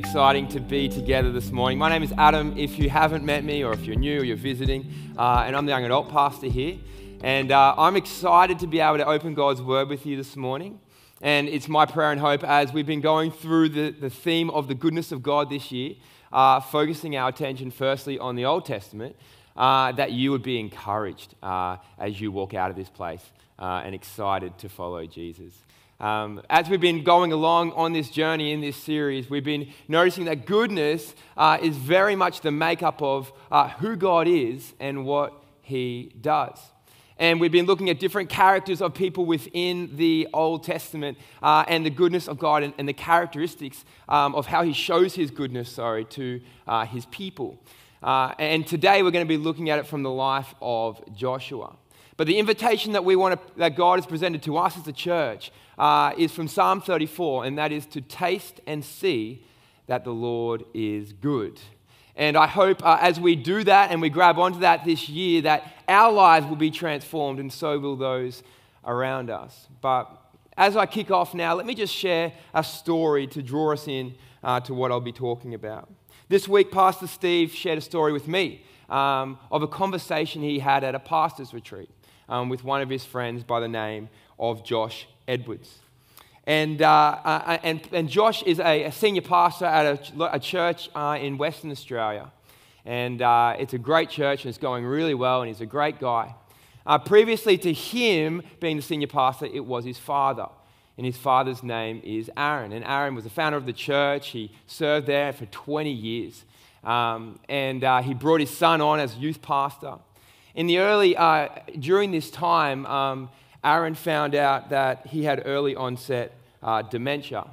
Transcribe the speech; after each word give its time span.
Exciting 0.00 0.48
to 0.48 0.60
be 0.60 0.88
together 0.88 1.30
this 1.30 1.50
morning? 1.50 1.76
My 1.76 1.90
name 1.90 2.02
is 2.02 2.10
Adam. 2.16 2.56
If 2.56 2.78
you 2.78 2.88
haven't 2.88 3.22
met 3.22 3.44
me, 3.44 3.62
or 3.62 3.74
if 3.74 3.84
you're 3.84 3.96
new 3.96 4.20
or 4.20 4.24
you're 4.24 4.34
visiting, 4.34 4.90
uh, 5.18 5.44
and 5.46 5.54
I'm 5.54 5.66
the 5.66 5.72
young 5.72 5.84
adult 5.84 6.08
pastor 6.08 6.46
here, 6.46 6.78
and 7.22 7.52
uh, 7.52 7.74
I'm 7.76 7.96
excited 7.96 8.60
to 8.60 8.66
be 8.66 8.80
able 8.80 8.96
to 8.96 9.04
open 9.04 9.34
God's 9.34 9.60
Word 9.60 9.90
with 9.90 10.06
you 10.06 10.16
this 10.16 10.36
morning. 10.36 10.80
And 11.20 11.50
it's 11.50 11.68
my 11.68 11.84
prayer 11.84 12.12
and 12.12 12.18
hope 12.18 12.42
as 12.44 12.72
we've 12.72 12.86
been 12.86 13.02
going 13.02 13.30
through 13.30 13.68
the, 13.68 13.90
the 13.90 14.08
theme 14.08 14.48
of 14.48 14.68
the 14.68 14.74
goodness 14.74 15.12
of 15.12 15.22
God 15.22 15.50
this 15.50 15.70
year, 15.70 15.96
uh, 16.32 16.60
focusing 16.60 17.18
our 17.18 17.28
attention 17.28 17.70
firstly 17.70 18.18
on 18.18 18.36
the 18.36 18.46
Old 18.46 18.64
Testament, 18.64 19.16
uh, 19.54 19.92
that 19.92 20.12
you 20.12 20.30
would 20.30 20.42
be 20.42 20.58
encouraged 20.58 21.34
uh, 21.42 21.76
as 21.98 22.18
you 22.18 22.32
walk 22.32 22.54
out 22.54 22.70
of 22.70 22.76
this 22.76 22.88
place 22.88 23.32
uh, 23.58 23.82
and 23.84 23.94
excited 23.94 24.56
to 24.60 24.70
follow 24.70 25.04
Jesus. 25.04 25.52
Um, 26.00 26.40
as 26.48 26.70
we've 26.70 26.80
been 26.80 27.04
going 27.04 27.30
along 27.30 27.72
on 27.72 27.92
this 27.92 28.08
journey 28.08 28.52
in 28.52 28.62
this 28.62 28.76
series, 28.76 29.28
we've 29.28 29.44
been 29.44 29.70
noticing 29.86 30.24
that 30.24 30.46
goodness 30.46 31.14
uh, 31.36 31.58
is 31.60 31.76
very 31.76 32.16
much 32.16 32.40
the 32.40 32.50
makeup 32.50 33.02
of 33.02 33.30
uh, 33.52 33.68
who 33.68 33.96
God 33.96 34.26
is 34.26 34.72
and 34.80 35.04
what 35.04 35.34
He 35.60 36.14
does. 36.18 36.58
And 37.18 37.38
we've 37.38 37.52
been 37.52 37.66
looking 37.66 37.90
at 37.90 38.00
different 38.00 38.30
characters 38.30 38.80
of 38.80 38.94
people 38.94 39.26
within 39.26 39.94
the 39.96 40.26
Old 40.32 40.64
Testament 40.64 41.18
uh, 41.42 41.66
and 41.68 41.84
the 41.84 41.90
goodness 41.90 42.28
of 42.28 42.38
God 42.38 42.62
and, 42.62 42.72
and 42.78 42.88
the 42.88 42.94
characteristics 42.94 43.84
um, 44.08 44.34
of 44.34 44.46
how 44.46 44.62
He 44.62 44.72
shows 44.72 45.14
His 45.14 45.30
goodness, 45.30 45.70
sorry, 45.70 46.06
to 46.06 46.40
uh, 46.66 46.86
His 46.86 47.04
people. 47.06 47.62
Uh, 48.02 48.32
and 48.38 48.66
today 48.66 49.02
we're 49.02 49.10
going 49.10 49.26
to 49.26 49.28
be 49.28 49.36
looking 49.36 49.68
at 49.68 49.78
it 49.78 49.86
from 49.86 50.02
the 50.02 50.10
life 50.10 50.54
of 50.62 51.14
Joshua. 51.14 51.76
But 52.20 52.26
the 52.26 52.38
invitation 52.38 52.92
that 52.92 53.02
we 53.02 53.16
want 53.16 53.40
to, 53.40 53.58
that 53.60 53.76
God 53.76 53.98
has 53.98 54.04
presented 54.04 54.42
to 54.42 54.58
us 54.58 54.76
as 54.76 54.86
a 54.86 54.92
church 54.92 55.50
uh, 55.78 56.12
is 56.18 56.30
from 56.30 56.48
Psalm 56.48 56.82
34, 56.82 57.46
and 57.46 57.56
that 57.56 57.72
is 57.72 57.86
to 57.86 58.02
taste 58.02 58.60
and 58.66 58.84
see 58.84 59.42
that 59.86 60.04
the 60.04 60.12
Lord 60.12 60.66
is 60.74 61.14
good. 61.14 61.58
And 62.16 62.36
I 62.36 62.46
hope 62.46 62.84
uh, 62.84 62.98
as 63.00 63.18
we 63.18 63.36
do 63.36 63.64
that 63.64 63.90
and 63.90 64.02
we 64.02 64.10
grab 64.10 64.38
onto 64.38 64.58
that 64.58 64.84
this 64.84 65.08
year, 65.08 65.40
that 65.40 65.66
our 65.88 66.12
lives 66.12 66.44
will 66.46 66.56
be 66.56 66.70
transformed, 66.70 67.40
and 67.40 67.50
so 67.50 67.78
will 67.78 67.96
those 67.96 68.42
around 68.84 69.30
us. 69.30 69.68
But 69.80 70.14
as 70.58 70.76
I 70.76 70.84
kick 70.84 71.10
off 71.10 71.32
now, 71.32 71.54
let 71.54 71.64
me 71.64 71.74
just 71.74 71.94
share 71.94 72.34
a 72.52 72.62
story 72.62 73.28
to 73.28 73.42
draw 73.42 73.72
us 73.72 73.88
in 73.88 74.14
uh, 74.44 74.60
to 74.60 74.74
what 74.74 74.92
I'll 74.92 75.00
be 75.00 75.10
talking 75.10 75.54
about. 75.54 75.88
This 76.28 76.46
week, 76.46 76.70
Pastor 76.70 77.06
Steve 77.06 77.54
shared 77.54 77.78
a 77.78 77.80
story 77.80 78.12
with 78.12 78.28
me 78.28 78.62
um, 78.90 79.38
of 79.50 79.62
a 79.62 79.66
conversation 79.66 80.42
he 80.42 80.58
had 80.58 80.84
at 80.84 80.94
a 80.94 80.98
pastor's 80.98 81.54
retreat 81.54 81.88
um, 82.30 82.48
with 82.48 82.64
one 82.64 82.80
of 82.80 82.88
his 82.88 83.04
friends 83.04 83.44
by 83.44 83.60
the 83.60 83.68
name 83.68 84.08
of 84.38 84.64
Josh 84.64 85.06
Edwards. 85.28 85.80
And, 86.44 86.80
uh, 86.80 87.18
uh, 87.22 87.58
and, 87.62 87.86
and 87.92 88.08
Josh 88.08 88.42
is 88.44 88.58
a, 88.60 88.84
a 88.84 88.92
senior 88.92 89.22
pastor 89.22 89.66
at 89.66 90.10
a, 90.16 90.34
a 90.34 90.40
church 90.40 90.88
uh, 90.94 91.18
in 91.20 91.36
Western 91.36 91.70
Australia. 91.70 92.32
And 92.86 93.20
uh, 93.20 93.56
it's 93.58 93.74
a 93.74 93.78
great 93.78 94.08
church 94.08 94.44
and 94.44 94.48
it's 94.48 94.58
going 94.58 94.86
really 94.86 95.14
well, 95.14 95.42
and 95.42 95.48
he's 95.48 95.60
a 95.60 95.66
great 95.66 96.00
guy. 96.00 96.34
Uh, 96.86 96.98
previously 96.98 97.58
to 97.58 97.72
him 97.72 98.42
being 98.58 98.76
the 98.76 98.82
senior 98.82 99.06
pastor, 99.06 99.46
it 99.46 99.64
was 99.64 99.84
his 99.84 99.98
father. 99.98 100.46
And 100.96 101.06
his 101.06 101.16
father's 101.16 101.62
name 101.62 102.00
is 102.04 102.30
Aaron. 102.36 102.72
And 102.72 102.84
Aaron 102.84 103.14
was 103.14 103.24
the 103.24 103.30
founder 103.30 103.56
of 103.56 103.66
the 103.66 103.72
church. 103.72 104.28
He 104.28 104.50
served 104.66 105.06
there 105.06 105.32
for 105.32 105.46
20 105.46 105.90
years. 105.90 106.44
Um, 106.84 107.38
and 107.48 107.84
uh, 107.84 108.02
he 108.02 108.14
brought 108.14 108.40
his 108.40 108.50
son 108.50 108.80
on 108.80 109.00
as 109.00 109.16
youth 109.16 109.40
pastor. 109.40 109.94
In 110.54 110.66
the 110.66 110.78
early, 110.78 111.14
during 111.78 112.10
this 112.10 112.30
time, 112.30 112.84
um, 112.86 113.30
Aaron 113.62 113.94
found 113.94 114.34
out 114.34 114.70
that 114.70 115.06
he 115.06 115.24
had 115.24 115.42
early 115.44 115.76
onset 115.76 116.32
uh, 116.62 116.82
dementia. 116.82 117.46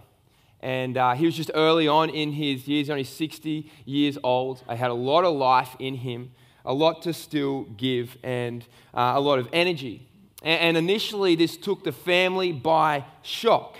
And 0.61 0.97
uh, 0.97 1.13
he 1.13 1.25
was 1.25 1.35
just 1.35 1.51
early 1.53 1.87
on 1.87 2.09
in 2.09 2.31
his 2.31 2.67
years, 2.67 2.89
only 2.89 3.03
60 3.03 3.71
years 3.85 4.17
old. 4.23 4.63
I 4.67 4.75
had 4.75 4.89
a 4.89 4.95
lot 4.95 5.23
of 5.23 5.35
life 5.35 5.75
in 5.79 5.95
him, 5.95 6.31
a 6.65 6.73
lot 6.73 7.03
to 7.03 7.13
still 7.13 7.63
give, 7.77 8.17
and 8.23 8.65
uh, 8.93 9.13
a 9.15 9.19
lot 9.19 9.37
of 9.37 9.47
energy. 9.53 10.07
And, 10.41 10.77
and 10.77 10.77
initially, 10.77 11.35
this 11.35 11.57
took 11.57 11.83
the 11.83 11.91
family 11.91 12.51
by 12.51 13.05
shock 13.21 13.77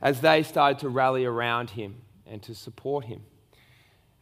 as 0.00 0.20
they 0.20 0.42
started 0.42 0.78
to 0.80 0.88
rally 0.88 1.24
around 1.24 1.70
him 1.70 1.96
and 2.26 2.42
to 2.42 2.54
support 2.54 3.06
him. 3.06 3.22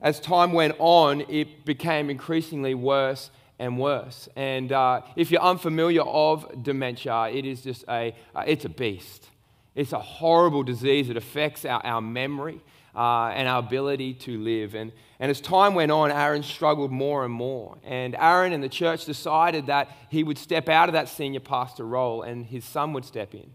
As 0.00 0.20
time 0.20 0.52
went 0.52 0.76
on, 0.78 1.22
it 1.28 1.64
became 1.64 2.10
increasingly 2.10 2.74
worse 2.74 3.30
and 3.58 3.78
worse. 3.78 4.28
And 4.36 4.72
uh, 4.72 5.02
if 5.16 5.30
you're 5.30 5.42
unfamiliar 5.42 6.02
of 6.02 6.62
dementia, 6.62 7.28
it 7.28 7.44
is 7.44 7.62
just 7.62 7.84
a, 7.88 8.14
uh, 8.34 8.44
it's 8.46 8.64
a 8.64 8.68
beast. 8.68 9.28
It's 9.74 9.92
a 9.92 9.98
horrible 9.98 10.62
disease 10.62 11.08
that 11.08 11.16
affects 11.16 11.64
our, 11.64 11.84
our 11.84 12.00
memory 12.00 12.60
uh, 12.94 13.28
and 13.28 13.48
our 13.48 13.58
ability 13.58 14.14
to 14.14 14.38
live. 14.38 14.74
And, 14.74 14.92
and 15.18 15.30
as 15.30 15.40
time 15.40 15.74
went 15.74 15.90
on, 15.90 16.10
Aaron 16.10 16.42
struggled 16.42 16.92
more 16.92 17.24
and 17.24 17.32
more. 17.32 17.76
And 17.84 18.14
Aaron 18.18 18.52
and 18.52 18.62
the 18.62 18.68
church 18.68 19.04
decided 19.04 19.66
that 19.66 19.88
he 20.10 20.22
would 20.22 20.38
step 20.38 20.68
out 20.68 20.88
of 20.88 20.92
that 20.92 21.08
senior 21.08 21.40
pastor 21.40 21.84
role 21.84 22.22
and 22.22 22.46
his 22.46 22.64
son 22.64 22.92
would 22.92 23.04
step 23.04 23.34
in. 23.34 23.50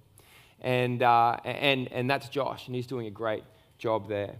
And, 0.62 1.02
uh, 1.04 1.38
and, 1.46 1.90
and 1.92 2.10
that's 2.10 2.28
Josh, 2.28 2.68
and 2.68 2.76
he's 2.76 2.88
doing 2.88 3.08
a 3.08 3.12
great 3.12 3.44
job 3.78 4.10
there. 4.10 4.36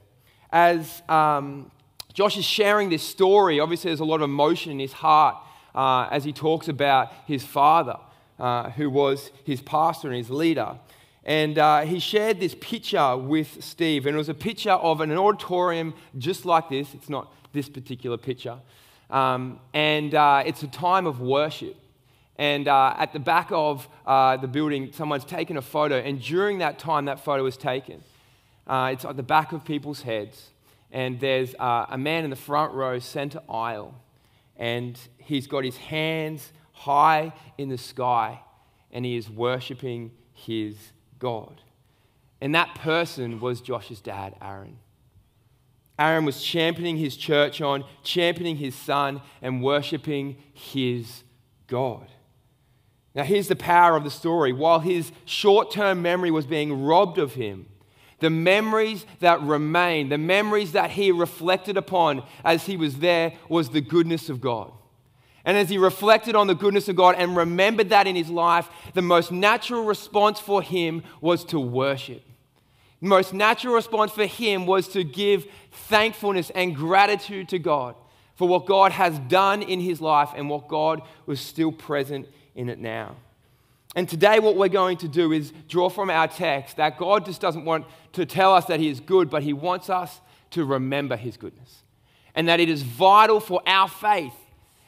As 0.52 1.02
um, 1.08 1.72
Josh 2.12 2.38
is 2.38 2.44
sharing 2.44 2.90
this 2.90 3.04
story, 3.04 3.62
obviously 3.62 3.90
there's 3.90 4.02
a 4.02 4.06
lot 4.06 4.16
of 4.16 4.24
emotion 4.24 4.74
in 4.74 4.80
his 4.80 4.92
heart 4.92 5.38
uh, 5.76 6.08
as 6.12 6.24
he 6.24 6.34
talks 6.34 6.68
about 6.68 7.12
his 7.26 7.46
father, 7.46 7.98
uh, 8.40 8.70
who 8.72 8.90
was 8.90 9.32
his 9.44 9.62
pastor 9.62 10.08
and 10.08 10.18
his 10.18 10.30
leader. 10.30 10.78
And 11.24 11.58
uh, 11.58 11.82
he 11.82 12.00
shared 12.00 12.40
this 12.40 12.56
picture 12.60 13.16
with 13.16 13.64
Steve, 13.64 14.06
and 14.06 14.16
it 14.16 14.18
was 14.18 14.30
a 14.30 14.34
picture 14.34 14.72
of 14.72 15.02
an 15.02 15.12
auditorium 15.12 15.94
just 16.18 16.46
like 16.46 16.70
this. 16.70 16.94
It's 16.94 17.10
not 17.10 17.32
this 17.54 17.70
particular 17.70 18.18
picture. 18.18 18.58
Um, 19.10 19.60
and 19.74 20.16
uh, 20.16 20.44
it's 20.46 20.64
a 20.64 20.68
time 20.68 21.06
of 21.06 21.20
worship. 21.20 21.76
And 22.38 22.68
uh, 22.68 22.96
at 22.98 23.12
the 23.12 23.20
back 23.20 23.50
of 23.52 23.88
uh, 24.06 24.38
the 24.38 24.48
building, 24.48 24.92
someone's 24.94 25.26
taken 25.26 25.58
a 25.58 25.62
photo, 25.62 25.98
and 25.98 26.22
during 26.22 26.60
that 26.60 26.80
time, 26.80 27.06
that 27.06 27.24
photo 27.24 27.44
was 27.44 27.58
taken. 27.58 28.02
it's 28.70 29.04
at 29.04 29.18
the 29.18 29.24
back 29.24 29.52
of 29.52 29.66
people's 29.66 30.04
heads, 30.04 30.52
and 30.92 31.20
there's 31.20 31.54
a 31.60 31.98
man 31.98 32.24
in 32.24 32.30
the 32.30 32.38
front 32.38 32.74
row, 32.74 32.98
center 33.00 33.42
aisle 33.50 33.94
and 34.60 35.00
he's 35.18 35.48
got 35.48 35.64
his 35.64 35.78
hands 35.78 36.52
high 36.74 37.34
in 37.58 37.70
the 37.70 37.78
sky 37.78 38.42
and 38.92 39.06
he 39.06 39.16
is 39.16 39.30
worshiping 39.30 40.12
his 40.34 40.76
God. 41.18 41.62
And 42.42 42.54
that 42.54 42.76
person 42.76 43.40
was 43.40 43.62
Josh's 43.62 44.02
dad, 44.02 44.36
Aaron. 44.42 44.78
Aaron 45.98 46.26
was 46.26 46.42
championing 46.42 46.98
his 46.98 47.18
church 47.18 47.62
on, 47.62 47.84
championing 48.04 48.58
his 48.58 48.76
son, 48.76 49.22
and 49.42 49.62
worshiping 49.62 50.38
his 50.54 51.24
God. 51.68 52.08
Now, 53.14 53.24
here's 53.24 53.50
the 53.50 53.56
power 53.56 53.98
of 53.98 54.06
the 54.06 54.10
story. 54.10 54.54
While 54.54 54.80
his 54.80 55.12
short 55.26 55.72
term 55.72 56.02
memory 56.02 56.32
was 56.32 56.46
being 56.46 56.84
robbed 56.84 57.18
of 57.18 57.34
him, 57.34 57.68
the 58.20 58.30
memories 58.30 59.06
that 59.20 59.42
remained, 59.42 60.12
the 60.12 60.18
memories 60.18 60.74
that 60.74 60.92
he 60.92 61.12
reflected 61.12 61.78
upon 61.78 62.24
as 62.44 62.66
he 62.66 62.78
was 62.78 63.00
there, 63.00 63.34
was 63.48 63.70
the 63.70 63.82
goodness 63.82 64.30
of 64.30 64.42
God. 64.42 64.72
And 65.46 65.58
as 65.58 65.70
he 65.70 65.78
reflected 65.78 66.36
on 66.36 66.48
the 66.48 66.56
goodness 66.56 66.90
of 66.90 66.96
God 66.96 67.16
and 67.18 67.36
remembered 67.36 67.90
that 67.90 68.08
in 68.08 68.16
his 68.16 68.30
life, 68.30 68.70
the 68.94 69.02
most 69.02 69.32
natural 69.32 69.86
response 69.86 70.40
for 70.40 70.62
him 70.62 71.04
was 71.22 71.44
to 71.46 71.60
worship. 71.60 72.24
The 73.02 73.08
most 73.08 73.34
natural 73.34 73.74
response 73.74 74.12
for 74.12 74.26
him 74.26 74.66
was 74.66 74.90
to 74.90 75.04
give 75.04 75.48
thankfulness 75.72 76.50
and 76.50 76.76
gratitude 76.76 77.50
to 77.50 77.60
God 77.60 77.96
for 78.36 78.48
what 78.48 78.66
God 78.66 78.92
has 78.92 79.18
done 79.20 79.62
in 79.62 79.80
his 79.80 80.02
life 80.02 80.30
and 80.36 80.50
what 80.50 80.68
God 80.68 81.02
was 81.26 81.40
still 81.40 81.72
present 81.72 82.28
in 82.56 82.70
it 82.70 82.80
now. 82.80 83.16
And 83.96 84.08
today, 84.08 84.40
what 84.40 84.56
we're 84.56 84.70
going 84.70 84.98
to 84.98 85.08
do 85.08 85.32
is 85.32 85.52
draw 85.68 85.90
from 85.90 86.12
our 86.12 86.28
text 86.28 86.78
that 86.78 86.98
God 86.98 87.26
just 87.26 87.42
doesn't 87.42 87.66
want 87.66 87.86
to 88.14 88.26
tell 88.26 88.54
us 88.54 88.66
that 88.66 88.80
He 88.80 88.88
is 88.88 89.00
good, 89.00 89.30
but 89.30 89.42
He 89.42 89.54
wants 89.54 89.90
us 89.90 90.22
to 90.52 90.64
remember 90.64 91.16
His 91.16 91.38
goodness. 91.38 91.84
And 92.36 92.48
that 92.48 92.60
it 92.60 92.70
is 92.70 92.84
vital 92.84 93.40
for 93.40 93.62
our 93.66 93.90
faith 93.90 94.34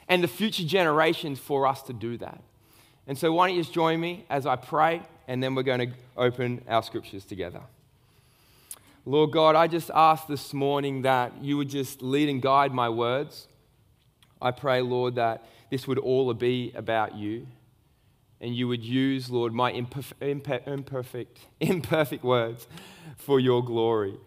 and 0.08 0.22
the 0.22 0.28
future 0.28 0.64
generations 0.64 1.40
for 1.40 1.66
us 1.66 1.82
to 1.82 1.92
do 1.92 2.16
that. 2.18 2.40
And 3.08 3.18
so, 3.18 3.32
why 3.32 3.48
don't 3.48 3.56
you 3.56 3.62
just 3.62 3.74
join 3.74 4.00
me 4.00 4.24
as 4.30 4.46
I 4.46 4.54
pray, 4.54 5.02
and 5.26 5.42
then 5.42 5.56
we're 5.56 5.64
going 5.64 5.90
to 5.90 5.96
open 6.16 6.62
our 6.68 6.82
scriptures 6.84 7.24
together. 7.24 7.60
Lord 9.04 9.32
God, 9.32 9.56
I 9.56 9.66
just 9.66 9.90
ask 9.92 10.28
this 10.28 10.54
morning 10.54 11.02
that 11.02 11.42
you 11.42 11.56
would 11.56 11.68
just 11.68 12.02
lead 12.02 12.28
and 12.28 12.40
guide 12.40 12.72
my 12.72 12.88
words. 12.88 13.48
I 14.40 14.52
pray, 14.52 14.80
Lord, 14.80 15.16
that 15.16 15.44
this 15.70 15.88
would 15.88 15.98
all 15.98 16.32
be 16.34 16.72
about 16.76 17.16
you 17.16 17.48
and 18.42 18.56
you 18.56 18.66
would 18.66 18.84
use, 18.84 19.30
Lord, 19.30 19.54
my 19.54 19.70
imperfect, 19.70 21.38
imperfect 21.60 22.24
words 22.24 22.66
for 23.16 23.38
your 23.38 23.64
glory. 23.64 24.18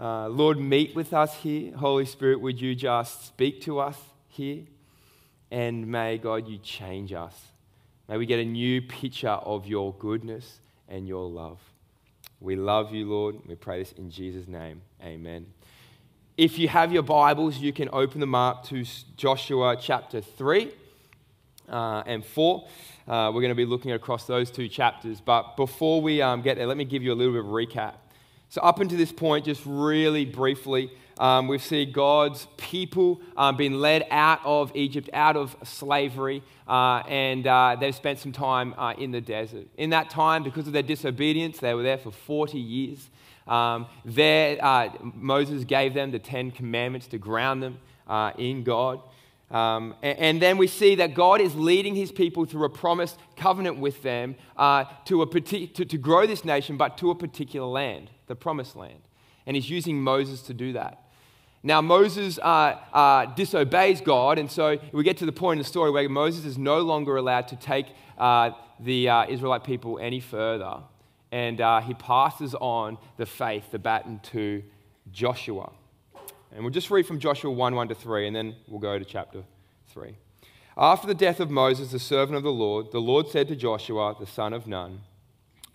Uh, 0.00 0.28
Lord, 0.28 0.60
meet 0.60 0.94
with 0.94 1.12
us 1.12 1.34
here. 1.34 1.76
Holy 1.76 2.06
Spirit, 2.06 2.40
would 2.40 2.60
you 2.60 2.76
just 2.76 3.26
speak 3.26 3.60
to 3.62 3.80
us 3.80 3.98
here? 4.28 4.62
And 5.50 5.88
may, 5.88 6.18
God, 6.18 6.46
you 6.46 6.58
change 6.58 7.12
us. 7.12 7.34
May 8.08 8.16
we 8.16 8.26
get 8.26 8.38
a 8.38 8.44
new 8.44 8.80
picture 8.80 9.28
of 9.28 9.66
your 9.66 9.92
goodness 9.94 10.60
and 10.88 11.08
your 11.08 11.28
love. 11.28 11.58
We 12.40 12.54
love 12.54 12.94
you, 12.94 13.06
Lord. 13.10 13.40
We 13.44 13.56
pray 13.56 13.80
this 13.80 13.90
in 13.92 14.08
Jesus' 14.08 14.46
name. 14.46 14.82
Amen. 15.02 15.46
If 16.36 16.60
you 16.60 16.68
have 16.68 16.92
your 16.92 17.02
Bibles, 17.02 17.58
you 17.58 17.72
can 17.72 17.88
open 17.92 18.20
them 18.20 18.36
up 18.36 18.64
to 18.66 18.84
Joshua 19.16 19.76
chapter 19.76 20.20
3 20.20 20.70
uh, 21.68 22.02
and 22.06 22.24
4. 22.24 22.66
Uh, 23.06 23.30
we're 23.32 23.40
going 23.40 23.48
to 23.48 23.54
be 23.54 23.64
looking 23.64 23.92
across 23.92 24.26
those 24.26 24.50
two 24.50 24.68
chapters. 24.68 25.20
But 25.20 25.56
before 25.56 26.02
we 26.02 26.20
um, 26.20 26.42
get 26.42 26.56
there, 26.56 26.66
let 26.66 26.76
me 26.76 26.84
give 26.84 27.02
you 27.02 27.12
a 27.12 27.14
little 27.14 27.32
bit 27.32 27.44
of 27.44 27.46
recap. 27.46 27.94
So, 28.50 28.62
up 28.62 28.80
until 28.80 28.96
this 28.96 29.12
point, 29.12 29.44
just 29.44 29.62
really 29.66 30.24
briefly, 30.24 30.90
um, 31.18 31.48
we've 31.48 31.62
seen 31.62 31.92
God's 31.92 32.46
people 32.56 33.20
um, 33.36 33.56
being 33.56 33.74
led 33.74 34.06
out 34.10 34.40
of 34.44 34.74
Egypt, 34.74 35.10
out 35.12 35.36
of 35.36 35.56
slavery, 35.64 36.42
uh, 36.66 37.02
and 37.08 37.46
uh, 37.46 37.76
they've 37.78 37.94
spent 37.94 38.20
some 38.20 38.32
time 38.32 38.74
uh, 38.78 38.94
in 38.96 39.10
the 39.10 39.20
desert. 39.20 39.66
In 39.76 39.90
that 39.90 40.10
time, 40.10 40.44
because 40.44 40.66
of 40.66 40.72
their 40.72 40.82
disobedience, 40.82 41.58
they 41.58 41.74
were 41.74 41.82
there 41.82 41.98
for 41.98 42.10
40 42.10 42.58
years. 42.58 43.10
Um, 43.46 43.86
there, 44.04 44.64
uh, 44.64 44.90
Moses 45.14 45.64
gave 45.64 45.92
them 45.94 46.10
the 46.10 46.18
Ten 46.18 46.50
Commandments 46.50 47.06
to 47.08 47.18
ground 47.18 47.62
them 47.62 47.78
uh, 48.06 48.32
in 48.38 48.62
God. 48.62 49.00
Um, 49.50 49.94
and, 50.02 50.18
and, 50.18 50.42
then 50.42 50.58
we 50.58 50.66
see 50.66 50.96
that 50.96 51.14
God 51.14 51.40
is 51.40 51.54
leading 51.54 51.94
his 51.94 52.12
people 52.12 52.44
through 52.44 52.64
a 52.64 52.68
promised 52.68 53.18
covenant 53.34 53.78
with 53.78 54.02
them 54.02 54.36
uh, 54.58 54.84
to, 55.06 55.22
a 55.22 55.26
to, 55.26 55.66
to 55.66 55.98
grow 55.98 56.26
this 56.26 56.44
nation, 56.44 56.76
but 56.76 56.98
to 56.98 57.10
a 57.10 57.14
particular 57.14 57.66
land, 57.66 58.10
the 58.26 58.36
promised 58.36 58.76
land. 58.76 59.00
And 59.46 59.56
he's 59.56 59.70
using 59.70 60.02
Moses 60.02 60.42
to 60.42 60.54
do 60.54 60.74
that. 60.74 61.02
Now, 61.62 61.80
Moses 61.80 62.38
uh, 62.38 62.78
uh, 62.92 63.26
disobeys 63.34 64.00
God, 64.02 64.38
and 64.38 64.50
so 64.50 64.78
we 64.92 65.02
get 65.02 65.16
to 65.18 65.26
the 65.26 65.32
point 65.32 65.58
in 65.58 65.62
the 65.62 65.68
story 65.68 65.90
where 65.90 66.08
Moses 66.08 66.44
is 66.44 66.56
no 66.58 66.80
longer 66.80 67.16
allowed 67.16 67.48
to 67.48 67.56
take 67.56 67.86
uh, 68.16 68.50
the 68.78 69.08
uh, 69.08 69.26
Israelite 69.28 69.64
people 69.64 69.98
any 69.98 70.20
further, 70.20 70.82
and 71.32 71.60
uh, 71.60 71.80
he 71.80 71.94
passes 71.94 72.54
on 72.54 72.96
the 73.16 73.26
faith, 73.26 73.70
the 73.72 73.78
baton, 73.78 74.20
to 74.24 74.62
Joshua. 75.10 75.72
And 76.52 76.62
we'll 76.64 76.72
just 76.72 76.90
read 76.90 77.06
from 77.06 77.18
Joshua 77.18 77.50
1 77.50 77.74
1 77.74 77.88
to 77.88 77.94
3, 77.94 78.26
and 78.26 78.36
then 78.36 78.54
we'll 78.66 78.80
go 78.80 78.98
to 78.98 79.04
chapter 79.04 79.44
3. 79.88 80.14
After 80.76 81.06
the 81.06 81.14
death 81.14 81.40
of 81.40 81.50
Moses, 81.50 81.90
the 81.90 81.98
servant 81.98 82.36
of 82.36 82.44
the 82.44 82.52
Lord, 82.52 82.92
the 82.92 83.00
Lord 83.00 83.28
said 83.28 83.48
to 83.48 83.56
Joshua, 83.56 84.14
the 84.18 84.26
son 84.26 84.52
of 84.52 84.66
Nun, 84.66 85.00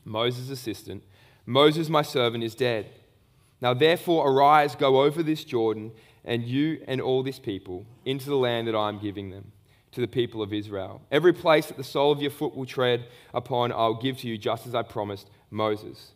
Moses' 0.05 0.49
assistant, 0.49 1.03
Moses, 1.45 1.89
my 1.89 2.01
servant, 2.01 2.43
is 2.43 2.55
dead. 2.55 2.89
Now, 3.59 3.73
therefore, 3.73 4.29
arise, 4.29 4.75
go 4.75 5.03
over 5.03 5.21
this 5.21 5.43
Jordan, 5.43 5.91
and 6.25 6.43
you 6.43 6.81
and 6.87 7.01
all 7.01 7.21
this 7.21 7.39
people, 7.39 7.85
into 8.05 8.27
the 8.27 8.37
land 8.37 8.67
that 8.67 8.75
I 8.75 8.89
am 8.89 8.99
giving 8.99 9.29
them, 9.29 9.51
to 9.91 10.01
the 10.01 10.07
people 10.07 10.41
of 10.41 10.53
Israel. 10.53 11.01
Every 11.11 11.33
place 11.33 11.67
that 11.67 11.77
the 11.77 11.83
sole 11.83 12.11
of 12.11 12.21
your 12.21 12.31
foot 12.31 12.55
will 12.55 12.65
tread 12.65 13.05
upon, 13.33 13.71
I'll 13.71 13.93
give 13.93 14.17
to 14.19 14.27
you, 14.27 14.37
just 14.37 14.65
as 14.65 14.73
I 14.73 14.81
promised 14.83 15.29
Moses. 15.51 16.13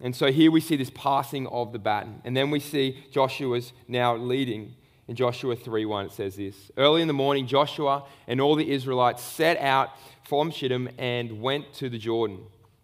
And 0.00 0.14
so 0.14 0.30
here 0.30 0.50
we 0.50 0.60
see 0.60 0.76
this 0.76 0.90
passing 0.90 1.46
of 1.46 1.72
the 1.72 1.78
baton. 1.78 2.20
And 2.24 2.36
then 2.36 2.50
we 2.50 2.60
see 2.60 3.04
Joshua's 3.10 3.72
now 3.88 4.16
leading. 4.16 4.74
In 5.08 5.14
Joshua 5.14 5.54
3 5.54 5.84
1, 5.84 6.06
it 6.06 6.12
says 6.12 6.36
this 6.36 6.70
Early 6.76 7.00
in 7.00 7.08
the 7.08 7.14
morning, 7.14 7.46
Joshua 7.46 8.04
and 8.26 8.40
all 8.40 8.56
the 8.56 8.70
Israelites 8.70 9.22
set 9.22 9.56
out 9.58 9.90
from 10.24 10.50
Shittim 10.50 10.88
and 10.98 11.40
went 11.40 11.72
to 11.74 11.88
the 11.88 11.98
Jordan, 11.98 12.40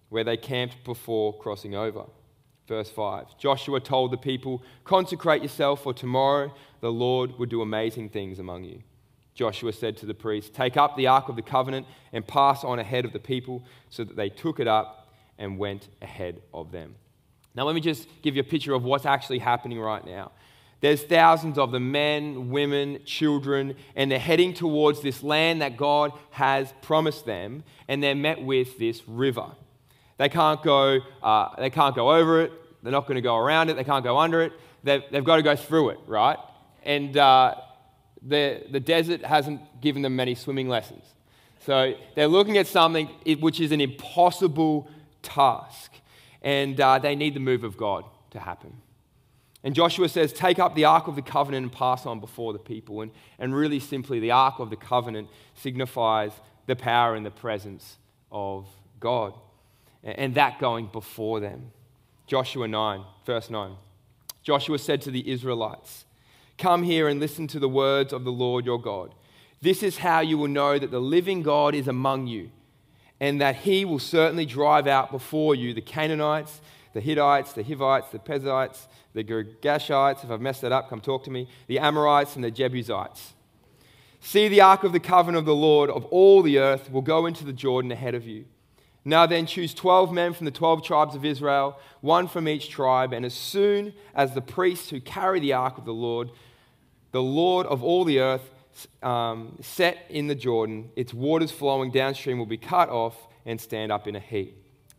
where 0.08 0.22
they 0.22 0.36
camped 0.36 0.84
before 0.84 1.36
crossing 1.38 1.74
over. 1.74 2.04
Verse 2.68 2.90
5 2.90 3.38
Joshua 3.38 3.80
told 3.80 4.12
the 4.12 4.16
people, 4.16 4.62
Consecrate 4.84 5.42
yourself, 5.42 5.82
for 5.82 5.92
tomorrow 5.92 6.54
the 6.80 6.92
Lord 6.92 7.38
will 7.38 7.46
do 7.46 7.60
amazing 7.60 8.08
things 8.08 8.38
among 8.38 8.64
you. 8.64 8.82
Joshua 9.34 9.72
said 9.72 9.96
to 9.96 10.06
the 10.06 10.14
priests, 10.14 10.50
Take 10.54 10.76
up 10.76 10.96
the 10.96 11.08
ark 11.08 11.28
of 11.28 11.36
the 11.36 11.42
covenant 11.42 11.86
and 12.12 12.26
pass 12.26 12.62
on 12.62 12.78
ahead 12.78 13.04
of 13.04 13.12
the 13.12 13.18
people, 13.18 13.64
so 13.90 14.04
that 14.04 14.16
they 14.16 14.28
took 14.28 14.60
it 14.60 14.68
up 14.68 15.12
and 15.38 15.58
went 15.58 15.88
ahead 16.00 16.40
of 16.54 16.70
them. 16.70 16.94
Now, 17.54 17.64
let 17.64 17.74
me 17.74 17.80
just 17.80 18.08
give 18.22 18.34
you 18.36 18.40
a 18.40 18.44
picture 18.44 18.74
of 18.74 18.84
what's 18.84 19.06
actually 19.06 19.38
happening 19.38 19.78
right 19.78 20.04
now. 20.04 20.32
There's 20.80 21.02
thousands 21.02 21.58
of 21.58 21.70
the 21.70 21.78
men, 21.78 22.50
women, 22.50 23.00
children, 23.04 23.76
and 23.94 24.10
they're 24.10 24.18
heading 24.18 24.52
towards 24.52 25.00
this 25.00 25.22
land 25.22 25.62
that 25.62 25.76
God 25.76 26.12
has 26.30 26.72
promised 26.82 27.24
them, 27.24 27.62
and 27.86 28.02
they're 28.02 28.16
met 28.16 28.42
with 28.42 28.78
this 28.78 29.06
river. 29.06 29.46
They 30.18 30.28
can't 30.28 30.60
go, 30.62 30.98
uh, 31.22 31.48
they 31.56 31.70
can't 31.70 31.94
go 31.94 32.12
over 32.12 32.40
it. 32.40 32.52
They're 32.82 32.90
not 32.90 33.06
going 33.06 33.14
to 33.14 33.22
go 33.22 33.36
around 33.36 33.70
it. 33.70 33.76
They 33.76 33.84
can't 33.84 34.02
go 34.02 34.18
under 34.18 34.42
it. 34.42 34.52
They've, 34.82 35.02
they've 35.12 35.24
got 35.24 35.36
to 35.36 35.42
go 35.42 35.54
through 35.54 35.90
it, 35.90 35.98
right? 36.08 36.38
And 36.82 37.16
uh, 37.16 37.54
the, 38.20 38.64
the 38.70 38.80
desert 38.80 39.24
hasn't 39.24 39.60
given 39.80 40.02
them 40.02 40.16
many 40.16 40.34
swimming 40.34 40.68
lessons. 40.68 41.04
So 41.64 41.94
they're 42.16 42.26
looking 42.26 42.58
at 42.58 42.66
something 42.66 43.06
which 43.38 43.60
is 43.60 43.70
an 43.70 43.80
impossible 43.80 44.90
task. 45.22 45.91
And 46.42 46.80
uh, 46.80 46.98
they 46.98 47.14
need 47.14 47.34
the 47.34 47.40
move 47.40 47.64
of 47.64 47.76
God 47.76 48.04
to 48.30 48.40
happen. 48.40 48.74
And 49.64 49.74
Joshua 49.74 50.08
says, 50.08 50.32
Take 50.32 50.58
up 50.58 50.74
the 50.74 50.84
Ark 50.84 51.06
of 51.06 51.14
the 51.14 51.22
Covenant 51.22 51.62
and 51.62 51.72
pass 51.72 52.04
on 52.04 52.20
before 52.20 52.52
the 52.52 52.58
people. 52.58 53.00
And, 53.00 53.12
and 53.38 53.54
really 53.54 53.78
simply, 53.80 54.18
the 54.18 54.32
Ark 54.32 54.58
of 54.58 54.70
the 54.70 54.76
Covenant 54.76 55.28
signifies 55.54 56.32
the 56.66 56.76
power 56.76 57.14
and 57.14 57.24
the 57.24 57.30
presence 57.30 57.96
of 58.30 58.66
God. 58.98 59.34
And 60.02 60.34
that 60.34 60.58
going 60.58 60.86
before 60.86 61.38
them. 61.38 61.70
Joshua 62.26 62.66
9, 62.66 63.04
verse 63.24 63.50
9. 63.50 63.76
Joshua 64.42 64.78
said 64.78 65.00
to 65.02 65.10
the 65.10 65.30
Israelites, 65.30 66.04
Come 66.58 66.82
here 66.82 67.08
and 67.08 67.20
listen 67.20 67.46
to 67.48 67.58
the 67.58 67.68
words 67.68 68.12
of 68.12 68.24
the 68.24 68.32
Lord 68.32 68.66
your 68.66 68.80
God. 68.80 69.14
This 69.60 69.82
is 69.82 69.98
how 69.98 70.20
you 70.20 70.38
will 70.38 70.48
know 70.48 70.78
that 70.78 70.90
the 70.90 71.00
living 71.00 71.42
God 71.42 71.74
is 71.74 71.86
among 71.86 72.26
you, 72.26 72.50
and 73.22 73.40
that 73.40 73.54
he 73.54 73.84
will 73.84 74.00
certainly 74.00 74.44
drive 74.44 74.88
out 74.88 75.12
before 75.12 75.54
you 75.54 75.72
the 75.72 75.80
Canaanites, 75.80 76.60
the 76.92 77.00
Hittites, 77.00 77.52
the 77.52 77.62
Hivites, 77.62 78.08
the 78.08 78.18
Perizzites, 78.18 78.88
the 79.14 79.22
Girgashites, 79.22 80.24
if 80.24 80.30
I've 80.30 80.40
messed 80.40 80.62
that 80.62 80.72
up, 80.72 80.90
come 80.90 81.00
talk 81.00 81.22
to 81.24 81.30
me, 81.30 81.48
the 81.68 81.78
Amorites, 81.78 82.34
and 82.34 82.42
the 82.42 82.50
Jebusites. 82.50 83.34
See, 84.18 84.48
the 84.48 84.60
ark 84.60 84.82
of 84.82 84.92
the 84.92 84.98
covenant 84.98 85.38
of 85.38 85.44
the 85.44 85.54
Lord 85.54 85.88
of 85.88 86.04
all 86.06 86.42
the 86.42 86.58
earth 86.58 86.90
will 86.90 87.00
go 87.00 87.26
into 87.26 87.44
the 87.44 87.52
Jordan 87.52 87.92
ahead 87.92 88.16
of 88.16 88.26
you. 88.26 88.44
Now 89.04 89.26
then, 89.26 89.46
choose 89.46 89.72
12 89.72 90.12
men 90.12 90.32
from 90.32 90.46
the 90.46 90.50
12 90.50 90.82
tribes 90.82 91.14
of 91.14 91.24
Israel, 91.24 91.78
one 92.00 92.26
from 92.26 92.48
each 92.48 92.70
tribe, 92.70 93.12
and 93.12 93.24
as 93.24 93.34
soon 93.34 93.94
as 94.16 94.34
the 94.34 94.40
priests 94.40 94.90
who 94.90 95.00
carry 95.00 95.38
the 95.38 95.52
ark 95.52 95.78
of 95.78 95.84
the 95.84 95.94
Lord, 95.94 96.30
the 97.12 97.22
Lord 97.22 97.66
of 97.66 97.84
all 97.84 98.04
the 98.04 98.18
earth, 98.18 98.50
um, 99.02 99.58
set 99.60 100.06
in 100.08 100.26
the 100.26 100.34
Jordan, 100.34 100.90
its 100.96 101.12
waters 101.12 101.50
flowing 101.50 101.90
downstream 101.90 102.38
will 102.38 102.46
be 102.46 102.56
cut 102.56 102.88
off 102.88 103.16
and 103.44 103.60
stand 103.60 103.92
up 103.92 104.06
in 104.06 104.16
a 104.16 104.20
heap. 104.20 104.56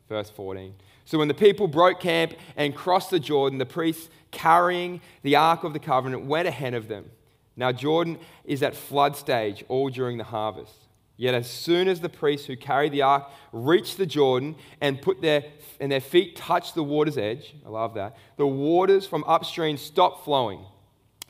Verse 0.10 0.30
14. 0.30 0.74
So 1.06 1.18
when 1.18 1.28
the 1.28 1.34
people 1.34 1.68
broke 1.68 2.00
camp 2.00 2.34
and 2.56 2.76
crossed 2.76 3.10
the 3.12 3.20
Jordan, 3.20 3.60
the 3.60 3.66
priests 3.66 4.10
carrying 4.32 5.02
the 5.22 5.36
ark 5.36 5.64
of 5.64 5.74
the 5.74 5.80
covenant 5.80 6.26
went 6.26 6.48
ahead 6.48 6.74
of 6.74 6.88
them. 6.88 7.10
Now, 7.56 7.72
Jordan 7.72 8.18
is 8.46 8.64
at 8.64 8.76
flood 8.76 9.16
stage 9.16 9.64
all 9.68 9.90
during 9.90 10.18
the 10.18 10.24
harvest. 10.24 10.74
Yet 11.16 11.36
as 11.36 11.50
soon 11.50 11.88
as 11.88 12.00
the 12.00 12.10
priests 12.10 12.48
who 12.48 12.58
carried 12.58 12.92
the 12.92 13.04
ark 13.04 13.30
reached 13.52 13.98
the 13.98 14.06
Jordan 14.06 14.56
and 14.82 15.02
put 15.02 15.22
their 15.22 15.44
and 15.80 15.92
their 15.92 16.02
feet 16.02 16.36
touched 16.36 16.76
the 16.76 16.84
water's 16.84 17.18
edge, 17.18 17.54
I 17.66 17.70
love 17.70 17.94
that, 17.96 18.18
the 18.38 18.48
waters 18.48 19.06
from 19.06 19.24
upstream 19.26 19.78
stopped 19.78 20.26
flowing. 20.26 20.66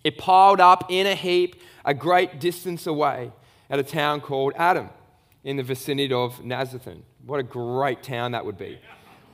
It 0.03 0.17
piled 0.17 0.59
up 0.59 0.85
in 0.89 1.07
a 1.07 1.15
heap 1.15 1.61
a 1.85 1.93
great 1.93 2.39
distance 2.39 2.87
away 2.87 3.31
at 3.69 3.79
a 3.79 3.83
town 3.83 4.21
called 4.21 4.53
Adam 4.55 4.89
in 5.43 5.57
the 5.57 5.63
vicinity 5.63 6.13
of 6.13 6.39
Nazathan. 6.39 7.01
What 7.25 7.39
a 7.39 7.43
great 7.43 8.03
town 8.03 8.31
that 8.33 8.45
would 8.45 8.57
be. 8.57 8.79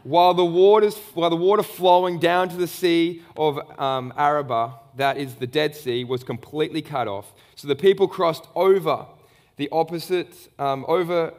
While 0.04 0.34
the, 0.34 0.46
waters, 0.46 0.98
while 1.14 1.30
the 1.30 1.36
water 1.36 1.64
flowing 1.64 2.20
down 2.20 2.50
to 2.50 2.56
the 2.56 2.68
sea 2.68 3.22
of 3.36 3.60
um, 3.80 4.14
Arabah, 4.16 4.74
that 4.96 5.18
is 5.18 5.36
the 5.36 5.48
Dead 5.48 5.76
Sea, 5.76 6.04
was 6.04 6.24
completely 6.24 6.82
cut 6.82 7.08
off. 7.08 7.34
So 7.56 7.68
the 7.68 7.76
people 7.76 8.08
crossed 8.08 8.48
over 8.56 9.06
the 9.58 9.68
opposite, 9.72 10.50
um, 10.58 10.86
over 10.88 11.34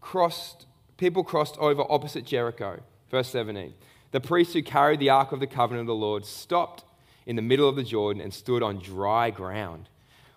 crossed, 0.00 0.66
people 0.98 1.24
crossed 1.24 1.56
over 1.58 1.84
opposite 1.90 2.26
Jericho. 2.26 2.80
Verse 3.10 3.28
17. 3.28 3.72
The 4.10 4.20
priests 4.20 4.52
who 4.52 4.62
carried 4.62 5.00
the 5.00 5.08
ark 5.08 5.32
of 5.32 5.40
the 5.40 5.46
covenant 5.46 5.82
of 5.82 5.86
the 5.86 5.94
Lord 5.94 6.26
stopped 6.26 6.84
in 7.26 7.36
the 7.36 7.42
middle 7.42 7.68
of 7.68 7.76
the 7.76 7.82
Jordan 7.82 8.22
and 8.22 8.32
stood 8.32 8.62
on 8.62 8.78
dry 8.78 9.30
ground, 9.30 9.88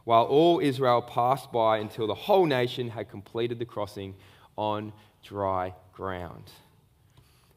while 0.04 0.24
all 0.24 0.60
Israel 0.60 1.02
passed 1.02 1.52
by 1.52 1.78
until 1.78 2.08
the 2.08 2.14
whole 2.14 2.46
nation 2.46 2.90
had 2.90 3.10
completed 3.10 3.60
the 3.60 3.66
crossing 3.66 4.16
on 4.58 4.94
dry 5.24 5.74
ground. 5.94 6.52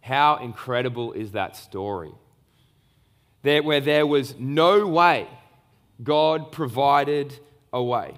How 0.00 0.36
incredible 0.36 1.12
is 1.12 1.32
that 1.32 1.56
story? 1.56 2.12
There, 3.42 3.62
where 3.62 3.80
there 3.80 4.06
was 4.06 4.34
no 4.38 4.86
way, 4.86 5.28
God 6.02 6.50
provided 6.52 7.38
a 7.72 7.82
way. 7.82 8.14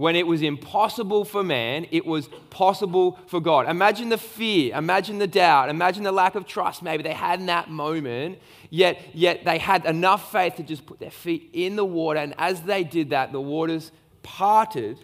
When 0.00 0.16
it 0.16 0.26
was 0.26 0.40
impossible 0.40 1.26
for 1.26 1.44
man, 1.44 1.86
it 1.90 2.06
was 2.06 2.30
possible 2.48 3.18
for 3.26 3.38
God. 3.38 3.68
Imagine 3.68 4.08
the 4.08 4.16
fear, 4.16 4.74
imagine 4.74 5.18
the 5.18 5.26
doubt, 5.26 5.68
imagine 5.68 6.04
the 6.04 6.10
lack 6.10 6.36
of 6.36 6.46
trust 6.46 6.82
maybe 6.82 7.02
they 7.02 7.12
had 7.12 7.38
in 7.38 7.44
that 7.46 7.68
moment, 7.68 8.38
yet, 8.70 8.98
yet 9.12 9.44
they 9.44 9.58
had 9.58 9.84
enough 9.84 10.32
faith 10.32 10.54
to 10.54 10.62
just 10.62 10.86
put 10.86 11.00
their 11.00 11.10
feet 11.10 11.50
in 11.52 11.76
the 11.76 11.84
water. 11.84 12.18
And 12.18 12.34
as 12.38 12.62
they 12.62 12.82
did 12.82 13.10
that, 13.10 13.30
the 13.30 13.42
waters 13.42 13.92
parted, 14.22 14.98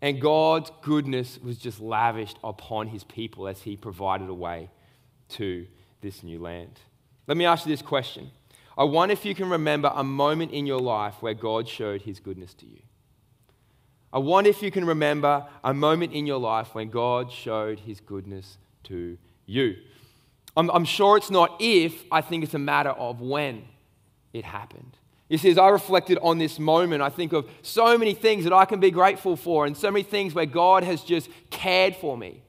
and 0.00 0.20
God's 0.20 0.70
goodness 0.82 1.40
was 1.42 1.58
just 1.58 1.80
lavished 1.80 2.38
upon 2.44 2.86
his 2.86 3.02
people 3.02 3.48
as 3.48 3.62
he 3.62 3.76
provided 3.76 4.28
a 4.28 4.34
way 4.34 4.70
to 5.30 5.66
this 6.00 6.22
new 6.22 6.38
land. 6.38 6.78
Let 7.26 7.36
me 7.36 7.44
ask 7.44 7.66
you 7.66 7.72
this 7.72 7.82
question. 7.82 8.30
I 8.78 8.84
wonder 8.84 9.14
if 9.14 9.24
you 9.24 9.34
can 9.34 9.50
remember 9.50 9.90
a 9.92 10.04
moment 10.04 10.52
in 10.52 10.64
your 10.64 10.80
life 10.80 11.16
where 11.18 11.34
God 11.34 11.66
showed 11.66 12.02
his 12.02 12.20
goodness 12.20 12.54
to 12.54 12.66
you. 12.66 12.82
I 14.12 14.18
wonder 14.18 14.50
if 14.50 14.62
you 14.62 14.70
can 14.70 14.84
remember 14.84 15.46
a 15.62 15.72
moment 15.72 16.12
in 16.12 16.26
your 16.26 16.38
life 16.38 16.74
when 16.74 16.90
God 16.90 17.30
showed 17.30 17.80
his 17.80 18.00
goodness 18.00 18.58
to 18.84 19.16
you. 19.46 19.76
I'm, 20.56 20.68
I'm, 20.70 20.84
sure 20.84 21.16
it's 21.16 21.30
not 21.30 21.56
if, 21.60 22.04
I 22.10 22.20
think 22.20 22.42
it's 22.42 22.54
a 22.54 22.58
matter 22.58 22.90
of 22.90 23.20
when 23.20 23.64
it 24.32 24.44
happened. 24.44 24.96
You 25.28 25.38
see, 25.38 25.50
as 25.50 25.58
I 25.58 25.68
reflected 25.68 26.18
on 26.22 26.38
this 26.38 26.58
moment, 26.58 27.02
I 27.02 27.08
think 27.08 27.32
of 27.32 27.48
so 27.62 27.96
many 27.96 28.14
things 28.14 28.42
that 28.44 28.52
I 28.52 28.64
can 28.64 28.80
be 28.80 28.90
grateful 28.90 29.36
for 29.36 29.64
and 29.64 29.76
so 29.76 29.90
many 29.92 30.02
things 30.02 30.34
where 30.34 30.46
God 30.46 30.82
has 30.82 31.02
just 31.02 31.30
cared 31.50 31.94
for 31.94 32.18
me. 32.18 32.42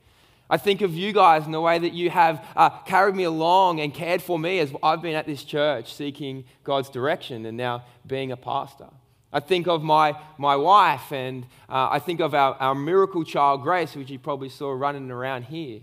I 0.49 0.57
think 0.57 0.81
of 0.81 0.93
you 0.93 1.13
guys 1.13 1.45
and 1.45 1.53
the 1.53 1.61
way 1.61 1.77
that 1.77 1.93
you 1.93 2.09
have 2.09 2.45
uh, 2.55 2.71
carried 2.81 3.15
me 3.15 3.23
along 3.23 3.79
and 3.79 3.93
cared 3.93 4.21
for 4.21 4.37
me 4.37 4.59
as 4.59 4.73
I've 4.81 5.01
been 5.01 5.15
at 5.15 5.27
this 5.27 5.43
church 5.43 5.93
seeking 5.93 6.43
God's 6.63 6.89
direction 6.89 7.45
and 7.45 7.55
now 7.55 7.85
being 8.05 8.31
a 8.31 8.37
pastor. 8.37 8.87
I 9.33 9.39
think 9.39 9.67
of 9.67 9.81
my, 9.81 10.19
my 10.37 10.55
wife 10.55 11.11
and 11.11 11.45
uh, 11.69 11.87
I 11.91 11.99
think 11.99 12.19
of 12.19 12.33
our, 12.33 12.55
our 12.55 12.75
miracle 12.75 13.23
child, 13.23 13.63
Grace, 13.63 13.95
which 13.95 14.09
you 14.09 14.19
probably 14.19 14.49
saw 14.49 14.71
running 14.71 15.09
around 15.09 15.43
here. 15.43 15.79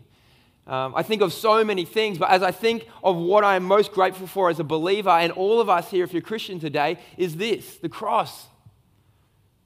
Um, 0.67 0.93
I 0.95 1.03
think 1.03 1.23
of 1.23 1.33
so 1.33 1.65
many 1.65 1.87
things, 1.87 2.19
but 2.19 2.29
as 2.29 2.43
I 2.43 2.51
think 2.51 2.87
of 3.03 3.17
what 3.17 3.43
I 3.43 3.57
am 3.57 3.65
most 3.65 3.93
grateful 3.93 4.27
for 4.27 4.51
as 4.51 4.61
a 4.61 4.65
believer, 4.65 5.09
and 5.09 5.33
all 5.33 5.63
of 5.63 5.71
us 5.71 5.91
here, 5.91 6.05
if 6.05 6.13
you're 6.13 6.21
Christian 6.21 6.61
today, 6.61 6.99
is 7.17 7.37
this 7.37 7.79
the 7.79 7.89
cross. 7.89 8.49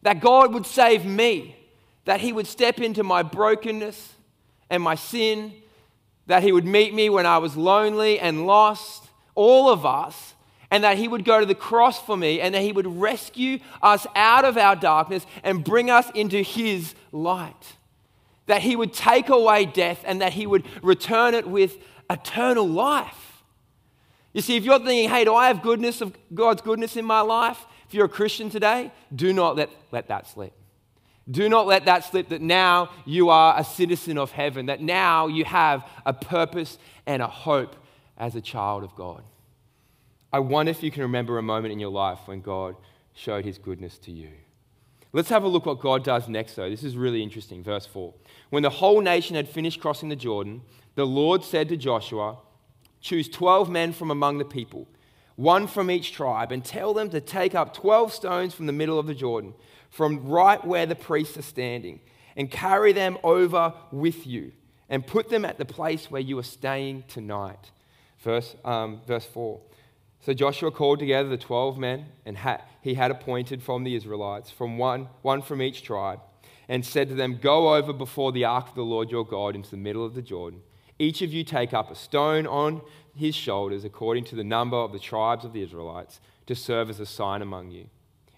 That 0.03 0.21
God 0.21 0.55
would 0.55 0.65
save 0.65 1.05
me, 1.05 1.57
that 2.05 2.21
He 2.21 2.33
would 2.33 2.47
step 2.47 2.79
into 2.81 3.03
my 3.03 3.25
brokenness 3.25 4.15
and 4.71 4.81
my 4.81 4.95
sin, 4.95 5.53
that 6.29 6.45
He 6.45 6.53
would 6.53 6.67
meet 6.67 6.95
me 6.95 7.11
when 7.11 7.27
I 7.27 7.39
was 7.39 7.57
lonely 7.57 8.21
and 8.21 8.47
lost, 8.47 9.09
all 9.35 9.71
of 9.71 9.85
us, 9.85 10.32
and 10.73 10.83
that 10.83 10.99
He 10.99 11.07
would 11.07 11.25
go 11.25 11.39
to 11.39 11.47
the 11.47 11.55
cross 11.55 12.01
for 12.01 12.17
me, 12.17 12.41
and 12.41 12.53
that 12.57 12.63
He 12.63 12.73
would 12.73 12.89
rescue 13.01 13.61
us 13.81 14.05
out 14.17 14.45
of 14.45 14.57
our 14.57 14.75
darkness 14.75 15.25
and 15.45 15.63
bring 15.63 15.89
us 15.89 16.11
into 16.17 16.43
His 16.43 16.97
light 17.13 17.77
that 18.47 18.63
he 18.63 18.77
would 18.77 18.93
take 18.93 19.29
away 19.29 19.65
death 19.65 20.03
and 20.05 20.21
that 20.21 20.33
he 20.33 20.47
would 20.47 20.67
return 20.83 21.35
it 21.35 21.47
with 21.47 21.79
eternal 22.11 22.69
life. 22.69 23.43
You 24.33 24.41
see, 24.41 24.57
if 24.57 24.65
you're 24.65 24.79
thinking, 24.79 25.09
hey, 25.09 25.25
do 25.25 25.35
I 25.35 25.49
have 25.49 25.63
goodness 25.63 26.01
of 26.01 26.15
God's 26.35 26.63
goodness 26.63 26.97
in 26.97 27.05
my 27.05 27.21
life? 27.21 27.65
If 27.87 27.95
you're 27.95 28.07
a 28.07 28.11
Christian 28.11 28.51
today, 28.51 28.91
do 29.15 29.33
not 29.33 29.57
let, 29.57 29.71
let 29.91 30.09
that 30.09 30.27
slip. 30.27 30.53
Do 31.31 31.49
not 31.49 31.67
let 31.67 31.85
that 31.85 32.05
slip 32.05 32.31
that 32.31 32.43
now 32.43 32.91
you 33.05 33.29
are 33.29 33.59
a 33.59 33.63
citizen 33.63 34.19
of 34.19 34.33
heaven, 34.33 34.67
that 34.67 34.81
now 34.81 35.29
you 35.29 35.45
have 35.45 35.89
a 36.05 36.13
purpose 36.13 36.79
and 37.07 37.23
a 37.23 37.29
hope 37.29 37.77
as 38.17 38.35
a 38.35 38.41
child 38.41 38.83
of 38.83 38.95
God. 38.97 39.23
I 40.33 40.39
wonder 40.39 40.71
if 40.71 40.83
you 40.83 40.91
can 40.91 41.03
remember 41.03 41.39
a 41.39 41.43
moment 41.43 41.73
in 41.73 41.79
your 41.79 41.91
life 41.91 42.21
when 42.25 42.41
God 42.41 42.77
showed 43.15 43.45
his 43.45 43.59
goodness 43.59 43.99
to 43.99 44.11
you. 44.11 44.31
Let's 45.13 45.29
have 45.29 45.45
a 45.45 45.49
look 45.49 45.67
what 45.67 45.81
God 45.81 46.05
does 46.05 46.27
next, 46.27 46.55
though. 46.55 46.71
This 46.71 46.83
is 46.83 46.97
really 46.97 47.23
interesting. 47.23 47.63
Verse 47.63 47.85
4. 47.85 48.15
When 48.49 48.63
the 48.63 48.71
whole 48.71 49.03
nation 49.03 49.37
had 49.37 49.49
finished 49.49 49.81
crossing 49.81 50.09
the 50.09 50.17
Jordan, 50.17 50.63
the 50.95 51.05
Lord 51.05 51.45
said 51.45 51.69
to 51.69 51.77
Joshua, 51.77 52.39
Choose 53.03 53.29
12 53.29 53.69
men 53.69 53.93
from 53.93 54.11
among 54.11 54.39
the 54.39 54.45
people, 54.45 54.89
one 55.37 55.67
from 55.67 55.91
each 55.91 56.13
tribe, 56.13 56.51
and 56.51 56.65
tell 56.65 56.95
them 56.95 57.11
to 57.11 57.21
take 57.21 57.55
up 57.55 57.75
12 57.75 58.13
stones 58.13 58.55
from 58.55 58.67
the 58.67 58.73
middle 58.73 58.99
of 58.99 59.07
the 59.07 59.15
Jordan, 59.15 59.53
from 59.91 60.27
right 60.27 60.65
where 60.65 60.87
the 60.87 60.95
priests 60.95 61.37
are 61.37 61.43
standing, 61.43 62.01
and 62.37 62.51
carry 62.51 62.93
them 62.93 63.19
over 63.23 63.75
with 63.91 64.27
you, 64.27 64.53
and 64.89 65.07
put 65.07 65.29
them 65.29 65.45
at 65.45 65.59
the 65.59 65.65
place 65.67 66.11
where 66.11 66.23
you 66.23 66.39
are 66.39 66.45
staying 66.45 67.05
tonight. 67.09 67.71
Verse, 68.21 68.55
um, 68.65 69.03
verse 69.07 69.27
4. 69.27 69.61
So 70.23 70.33
Joshua 70.33 70.71
called 70.71 71.01
together 71.01 71.29
the 71.29 71.37
12 71.37 71.79
men 71.79 72.07
and 72.25 72.39
he 72.81 72.95
had 72.95 73.11
appointed 73.11 73.61
from 73.61 73.83
the 73.83 73.97
Israelites, 73.97 74.53
from 74.53 74.79
one, 74.79 75.09
one 75.23 75.43
from 75.43 75.61
each 75.61 75.83
tribe, 75.83 76.21
and 76.69 76.87
said 76.87 77.09
to 77.09 77.15
them, 77.17 77.39
Go 77.43 77.75
over 77.75 77.93
before 77.93 78.31
the 78.31 78.45
ark 78.45 78.69
of 78.69 78.77
the 78.77 78.85
Lord 78.85 79.11
your 79.11 79.27
God 79.27 79.57
into 79.57 79.71
the 79.71 79.77
middle 79.77 80.07
of 80.07 80.15
the 80.15 80.23
Jordan. 80.23 80.61
Each 80.97 81.23
of 81.23 81.33
you 81.33 81.43
take 81.43 81.75
up 81.75 81.91
a 81.91 81.97
stone 81.97 82.47
on 82.47 82.83
his 83.17 83.35
shoulders 83.35 83.85
according 83.85 84.23
to 84.27 84.37
the 84.37 84.45
number 84.45 84.77
of 84.77 84.93
the 84.93 85.01
tribes 85.01 85.45
of 85.45 85.53
the 85.53 85.63
Israelites 85.63 86.21
to 86.47 86.55
serve 86.55 86.89
as 86.89 87.01
a 87.01 87.07
sign 87.07 87.43
among 87.43 87.73
you. 87.73 87.89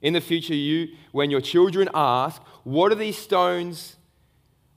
In 0.00 0.14
the 0.14 0.22
future, 0.22 0.54
you, 0.54 0.88
when 1.12 1.30
your 1.30 1.42
children 1.42 1.90
ask, 1.92 2.40
What 2.62 2.88
do 2.88 2.94
these 2.94 3.18
stones 3.18 3.96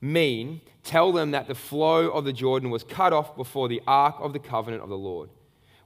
mean? 0.02 0.60
Tell 0.84 1.14
them 1.14 1.32
that 1.32 1.48
the 1.48 1.56
flow 1.56 2.10
of 2.10 2.26
the 2.26 2.34
Jordan 2.34 2.70
was 2.70 2.84
cut 2.84 3.14
off 3.14 3.38
before 3.38 3.70
the 3.70 3.82
ark 3.88 4.16
of 4.20 4.34
the 4.34 4.40
covenant 4.40 4.84
of 4.84 4.90
the 4.90 4.98
Lord. 4.98 5.30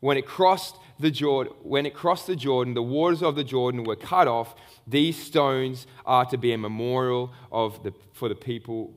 When 0.01 0.17
it 0.17 0.25
crossed 0.25 0.75
the 0.99 1.11
Jordan, 1.11 1.53
when 1.63 1.85
it 1.85 1.93
crossed 1.93 2.27
the 2.27 2.35
Jordan, 2.35 2.73
the 2.73 2.83
waters 2.83 3.23
of 3.23 3.35
the 3.35 3.43
Jordan 3.43 3.83
were 3.83 3.95
cut 3.95 4.27
off. 4.27 4.55
These 4.85 5.17
stones 5.17 5.87
are 6.05 6.25
to 6.25 6.37
be 6.37 6.51
a 6.53 6.57
memorial 6.57 7.31
of 7.51 7.81
the, 7.83 7.93
for 8.13 8.27
the 8.27 8.35
people, 8.35 8.93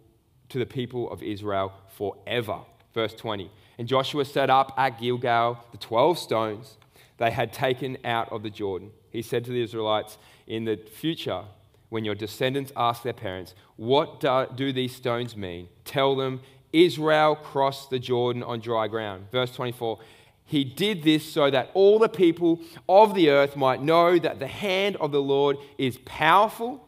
to 0.49 0.59
the 0.59 0.67
people 0.67 1.11
of 1.11 1.23
Israel 1.23 1.73
forever. 1.97 2.61
Verse 2.95 3.15
20. 3.15 3.51
And 3.79 3.87
Joshua 3.87 4.25
set 4.25 4.51
up 4.51 4.73
at 4.77 5.01
Gilgal 5.01 5.65
the 5.73 5.79
12 5.79 6.19
stones 6.19 6.77
they 7.19 7.31
had 7.31 7.53
taken 7.53 7.99
out 8.05 8.31
of 8.33 8.43
the 8.43 8.51
Jordan. 8.51 8.91
He 9.11 9.23
said 9.23 9.45
to 9.45 9.51
the 9.51 9.63
Israelites, 9.63 10.19
In 10.47 10.65
the 10.65 10.77
future, 10.77 11.45
when 11.89 12.05
your 12.05 12.15
descendants 12.15 12.73
ask 12.77 13.03
their 13.03 13.13
parents, 13.13 13.55
What 13.77 14.21
do, 14.21 14.73
these 14.73 14.95
stones 14.95 15.37
mean? 15.37 15.69
Tell 15.85 16.17
them, 16.17 16.41
Israel 16.73 17.37
crossed 17.37 17.91
the 17.91 18.01
Jordan 18.01 18.43
on 18.43 18.59
dry 18.61 18.89
ground. 18.89 19.31
Verse 19.31 19.55
24 19.55 20.01
he 20.47 20.65
did 20.65 21.03
this 21.03 21.25
so 21.25 21.51
that 21.51 21.71
all 21.75 21.99
the 21.99 22.09
people 22.09 22.61
of 22.89 23.15
the 23.15 23.31
earth 23.31 23.57
might 23.57 23.83
know 23.83 24.19
that 24.19 24.39
the 24.39 24.47
hand 24.47 24.97
of 24.97 25.11
the 25.11 25.23
Lord 25.23 25.57
is 25.79 25.99
powerful, 26.05 26.87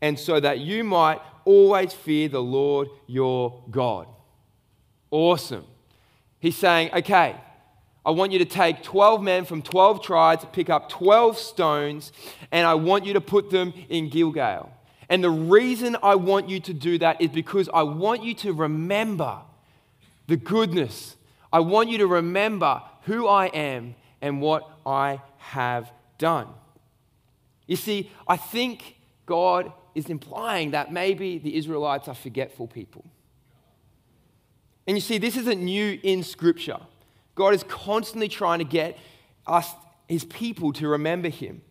and 0.00 0.18
so 0.18 0.40
that 0.40 0.60
you 0.60 0.84
might 0.84 1.20
always 1.44 1.92
fear 1.92 2.28
the 2.28 2.42
Lord 2.42 2.88
your 3.06 3.62
God. 3.70 4.06
Awesome. 5.10 5.64
He's 6.38 6.56
saying, 6.56 6.90
okay, 6.92 7.36
I 8.04 8.10
want 8.10 8.32
you 8.32 8.38
to 8.40 8.44
take 8.44 8.82
12 8.82 9.22
men 9.22 9.44
from 9.44 9.62
12 9.62 10.02
tribes, 10.02 10.44
pick 10.52 10.70
up 10.70 10.88
12 10.88 11.38
stones, 11.38 12.12
and 12.50 12.66
I 12.66 12.74
want 12.74 13.06
you 13.06 13.12
to 13.12 13.20
put 13.20 13.50
them 13.50 13.72
in 13.88 14.08
Gilgal. 14.08 14.72
And 15.08 15.22
the 15.22 15.30
reason 15.30 15.96
I 16.02 16.14
want 16.14 16.48
you 16.48 16.58
to 16.60 16.72
do 16.72 16.98
that 16.98 17.20
is 17.20 17.28
because 17.28 17.68
I 17.72 17.82
want 17.82 18.24
you 18.24 18.34
to 18.36 18.52
remember 18.52 19.38
the 20.26 20.36
goodness. 20.36 21.16
I 21.52 21.60
want 21.60 21.90
you 21.90 21.98
to 21.98 22.06
remember 22.06 22.82
who 23.02 23.26
I 23.26 23.46
am 23.46 23.94
and 24.20 24.40
what 24.40 24.68
I 24.86 25.20
have 25.38 25.92
done. 26.18 26.48
You 27.66 27.76
see, 27.76 28.10
I 28.26 28.36
think 28.36 28.96
God 29.26 29.72
is 29.94 30.06
implying 30.06 30.72
that 30.72 30.92
maybe 30.92 31.38
the 31.38 31.56
Israelites 31.56 32.08
are 32.08 32.14
forgetful 32.14 32.68
people. 32.68 33.04
And 34.86 34.96
you 34.96 35.00
see, 35.00 35.18
this 35.18 35.36
isn't 35.36 35.62
new 35.62 35.98
in 36.02 36.22
Scripture. 36.22 36.78
God 37.34 37.54
is 37.54 37.62
constantly 37.64 38.28
trying 38.28 38.58
to 38.58 38.64
get 38.64 38.98
us, 39.46 39.68
his 40.08 40.24
people, 40.24 40.72
to 40.74 40.88
remember 40.88 41.28
him. 41.28 41.62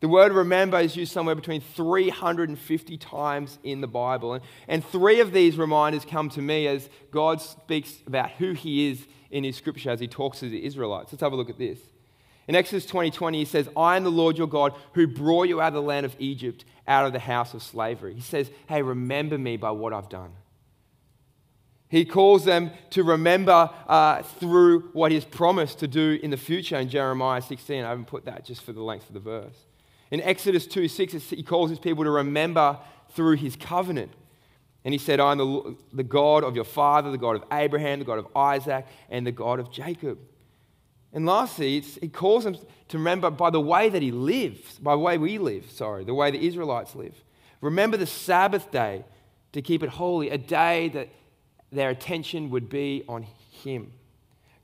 The 0.00 0.08
word 0.08 0.32
remember 0.32 0.80
is 0.80 0.96
used 0.96 1.12
somewhere 1.12 1.36
between 1.36 1.60
350 1.60 2.96
times 2.98 3.58
in 3.62 3.80
the 3.80 3.86
Bible. 3.86 4.34
And, 4.34 4.44
and 4.66 4.84
three 4.84 5.20
of 5.20 5.32
these 5.32 5.56
reminders 5.56 6.04
come 6.04 6.28
to 6.30 6.42
me 6.42 6.66
as 6.66 6.88
God 7.12 7.40
speaks 7.40 7.94
about 8.06 8.30
who 8.32 8.52
he 8.52 8.90
is 8.90 9.06
in 9.32 9.42
his 9.42 9.56
scripture 9.56 9.90
as 9.90 9.98
he 9.98 10.06
talks 10.06 10.38
to 10.40 10.48
the 10.48 10.64
Israelites. 10.64 11.12
Let's 11.12 11.22
have 11.22 11.32
a 11.32 11.36
look 11.36 11.50
at 11.50 11.58
this. 11.58 11.78
In 12.46 12.54
Exodus 12.54 12.86
20 12.86 13.10
20, 13.10 13.38
he 13.38 13.44
says, 13.44 13.68
I 13.76 13.96
am 13.96 14.04
the 14.04 14.10
Lord 14.10 14.38
your 14.38 14.46
God 14.46 14.74
who 14.94 15.06
brought 15.06 15.48
you 15.48 15.60
out 15.60 15.68
of 15.68 15.74
the 15.74 15.82
land 15.82 16.06
of 16.06 16.14
Egypt, 16.18 16.64
out 16.86 17.06
of 17.06 17.12
the 17.12 17.18
house 17.18 17.54
of 17.54 17.62
slavery. 17.62 18.14
He 18.14 18.20
says, 18.20 18.50
Hey, 18.68 18.82
remember 18.82 19.38
me 19.38 19.56
by 19.56 19.70
what 19.70 19.92
I've 19.92 20.08
done. 20.08 20.32
He 21.88 22.04
calls 22.04 22.44
them 22.44 22.70
to 22.90 23.04
remember 23.04 23.68
uh, 23.86 24.22
through 24.22 24.90
what 24.92 25.12
he's 25.12 25.26
promised 25.26 25.78
to 25.80 25.88
do 25.88 26.18
in 26.22 26.30
the 26.30 26.38
future 26.38 26.76
in 26.76 26.88
Jeremiah 26.88 27.42
16. 27.42 27.84
I 27.84 27.88
haven't 27.90 28.06
put 28.06 28.24
that 28.24 28.46
just 28.46 28.62
for 28.62 28.72
the 28.72 28.82
length 28.82 29.08
of 29.08 29.14
the 29.14 29.20
verse. 29.20 29.66
In 30.10 30.20
Exodus 30.22 30.66
2 30.66 30.88
6, 30.88 31.12
he 31.30 31.42
calls 31.42 31.70
his 31.70 31.78
people 31.78 32.04
to 32.04 32.10
remember 32.10 32.78
through 33.10 33.36
his 33.36 33.56
covenant. 33.56 34.12
And 34.84 34.92
he 34.92 34.98
said, 34.98 35.20
I 35.20 35.32
am 35.32 35.38
the, 35.38 35.76
the 35.92 36.02
God 36.02 36.42
of 36.44 36.56
your 36.56 36.64
father, 36.64 37.10
the 37.10 37.18
God 37.18 37.36
of 37.36 37.44
Abraham, 37.52 38.00
the 38.00 38.04
God 38.04 38.18
of 38.18 38.26
Isaac, 38.34 38.86
and 39.10 39.26
the 39.26 39.32
God 39.32 39.60
of 39.60 39.70
Jacob. 39.70 40.18
And 41.12 41.26
lastly, 41.26 41.80
he 41.80 42.08
calls 42.08 42.44
them 42.44 42.56
to 42.88 42.98
remember 42.98 43.30
by 43.30 43.50
the 43.50 43.60
way 43.60 43.88
that 43.88 44.02
he 44.02 44.10
lives, 44.10 44.78
by 44.78 44.92
the 44.92 44.98
way 44.98 45.18
we 45.18 45.38
live, 45.38 45.70
sorry, 45.70 46.04
the 46.04 46.14
way 46.14 46.30
the 46.30 46.44
Israelites 46.44 46.94
live. 46.94 47.14
Remember 47.60 47.96
the 47.96 48.06
Sabbath 48.06 48.70
day 48.70 49.04
to 49.52 49.62
keep 49.62 49.82
it 49.82 49.90
holy, 49.90 50.30
a 50.30 50.38
day 50.38 50.88
that 50.88 51.08
their 51.70 51.90
attention 51.90 52.50
would 52.50 52.68
be 52.68 53.04
on 53.08 53.22
him. 53.22 53.92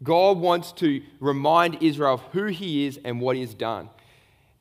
God 0.02 0.38
wants 0.38 0.72
to 0.72 1.02
remind 1.20 1.82
Israel 1.82 2.14
of 2.14 2.22
who 2.32 2.46
he 2.46 2.86
is 2.86 2.98
and 3.04 3.20
what 3.20 3.36
he 3.36 3.42
has 3.42 3.54
done. 3.54 3.88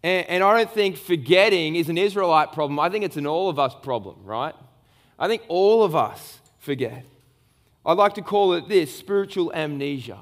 And, 0.04 0.28
and 0.28 0.44
I 0.44 0.58
don't 0.58 0.72
think 0.72 0.98
forgetting 0.98 1.76
is 1.76 1.90
an 1.90 1.98
Israelite 1.98 2.54
problem. 2.54 2.80
I 2.80 2.90
think 2.90 3.06
it's 3.06 3.18
an 3.18 3.28
all 3.28 3.50
of 3.50 3.60
us 3.60 3.76
problem, 3.82 4.24
right? 4.24 4.56
I 5.20 5.28
think 5.28 5.44
all 5.48 5.84
of 5.84 5.96
us 5.96 6.40
forget. 6.60 7.06
I'd 7.86 7.98
like 7.98 8.16
to 8.16 8.22
call 8.22 8.54
it 8.54 8.68
this 8.68 8.94
spiritual 8.94 9.52
amnesia. 9.54 10.20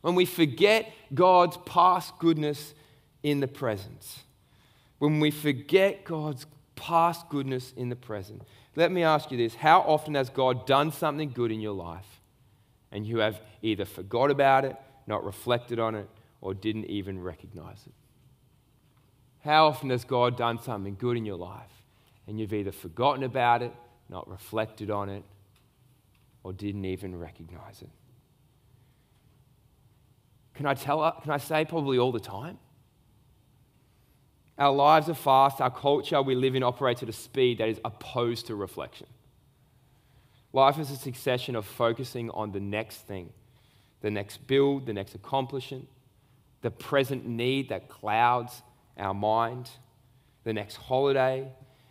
when 0.00 0.14
we 0.14 0.24
forget 0.24 0.92
God's 1.12 1.56
past 1.66 2.18
goodness 2.18 2.72
in 3.22 3.40
the 3.40 3.48
present. 3.48 4.22
When 4.98 5.18
we 5.18 5.30
forget 5.30 6.04
God's 6.04 6.46
past 6.76 7.28
goodness 7.28 7.72
in 7.76 7.88
the 7.88 7.96
present. 7.96 8.42
Let 8.76 8.92
me 8.92 9.02
ask 9.02 9.30
you 9.32 9.36
this 9.36 9.56
How 9.56 9.80
often 9.80 10.14
has 10.14 10.30
God 10.30 10.66
done 10.66 10.92
something 10.92 11.30
good 11.30 11.50
in 11.50 11.60
your 11.60 11.74
life 11.74 12.20
and 12.92 13.04
you 13.04 13.18
have 13.18 13.40
either 13.60 13.84
forgot 13.84 14.30
about 14.30 14.64
it, 14.64 14.76
not 15.06 15.24
reflected 15.24 15.78
on 15.78 15.94
it, 15.94 16.08
or 16.40 16.54
didn't 16.54 16.86
even 16.86 17.20
recognize 17.20 17.82
it? 17.86 17.92
How 19.40 19.66
often 19.66 19.90
has 19.90 20.04
God 20.04 20.36
done 20.36 20.62
something 20.62 20.96
good 20.98 21.16
in 21.16 21.24
your 21.24 21.36
life 21.36 21.72
and 22.26 22.38
you've 22.38 22.52
either 22.52 22.72
forgotten 22.72 23.24
about 23.24 23.62
it, 23.62 23.72
not 24.08 24.28
reflected 24.28 24.90
on 24.90 25.08
it, 25.08 25.24
or 26.42 26.52
didn't 26.52 26.84
even 26.84 27.18
recognize 27.18 27.82
it? 27.82 27.90
Can 30.54 30.66
I 30.66 30.74
tell 30.74 31.02
uh, 31.02 31.12
can 31.12 31.30
I 31.30 31.38
say 31.38 31.64
probably 31.64 31.98
all 31.98 32.12
the 32.12 32.20
time? 32.20 32.58
Our 34.58 34.72
lives 34.72 35.08
are 35.08 35.14
fast, 35.14 35.60
our 35.60 35.70
culture 35.70 36.20
we 36.20 36.34
live 36.34 36.56
in 36.56 36.64
operates 36.64 37.02
at 37.02 37.08
a 37.08 37.12
speed 37.12 37.58
that 37.58 37.68
is 37.68 37.80
opposed 37.84 38.46
to 38.48 38.56
reflection. 38.56 39.06
Life 40.52 40.78
is 40.78 40.90
a 40.90 40.96
succession 40.96 41.54
of 41.54 41.64
focusing 41.64 42.30
on 42.30 42.50
the 42.50 42.58
next 42.58 43.06
thing, 43.06 43.32
the 44.00 44.10
next 44.10 44.46
build, 44.48 44.86
the 44.86 44.92
next 44.92 45.14
accomplishment, 45.14 45.88
the 46.62 46.72
present 46.72 47.24
need 47.24 47.68
that 47.68 47.88
clouds 47.88 48.62
our 48.96 49.14
mind, 49.14 49.70
the 50.42 50.52
next 50.52 50.74
holiday, 50.74 51.48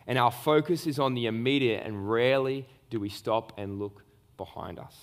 and 0.08 0.18
our 0.18 0.32
focus 0.32 0.88
is 0.88 0.98
on 0.98 1.14
the 1.14 1.26
immediate, 1.26 1.86
and 1.86 2.10
rarely 2.10 2.66
do 2.90 2.98
we 2.98 3.08
stop 3.08 3.52
and 3.56 3.78
look 3.78 4.02
behind 4.36 4.80
us. 4.80 4.96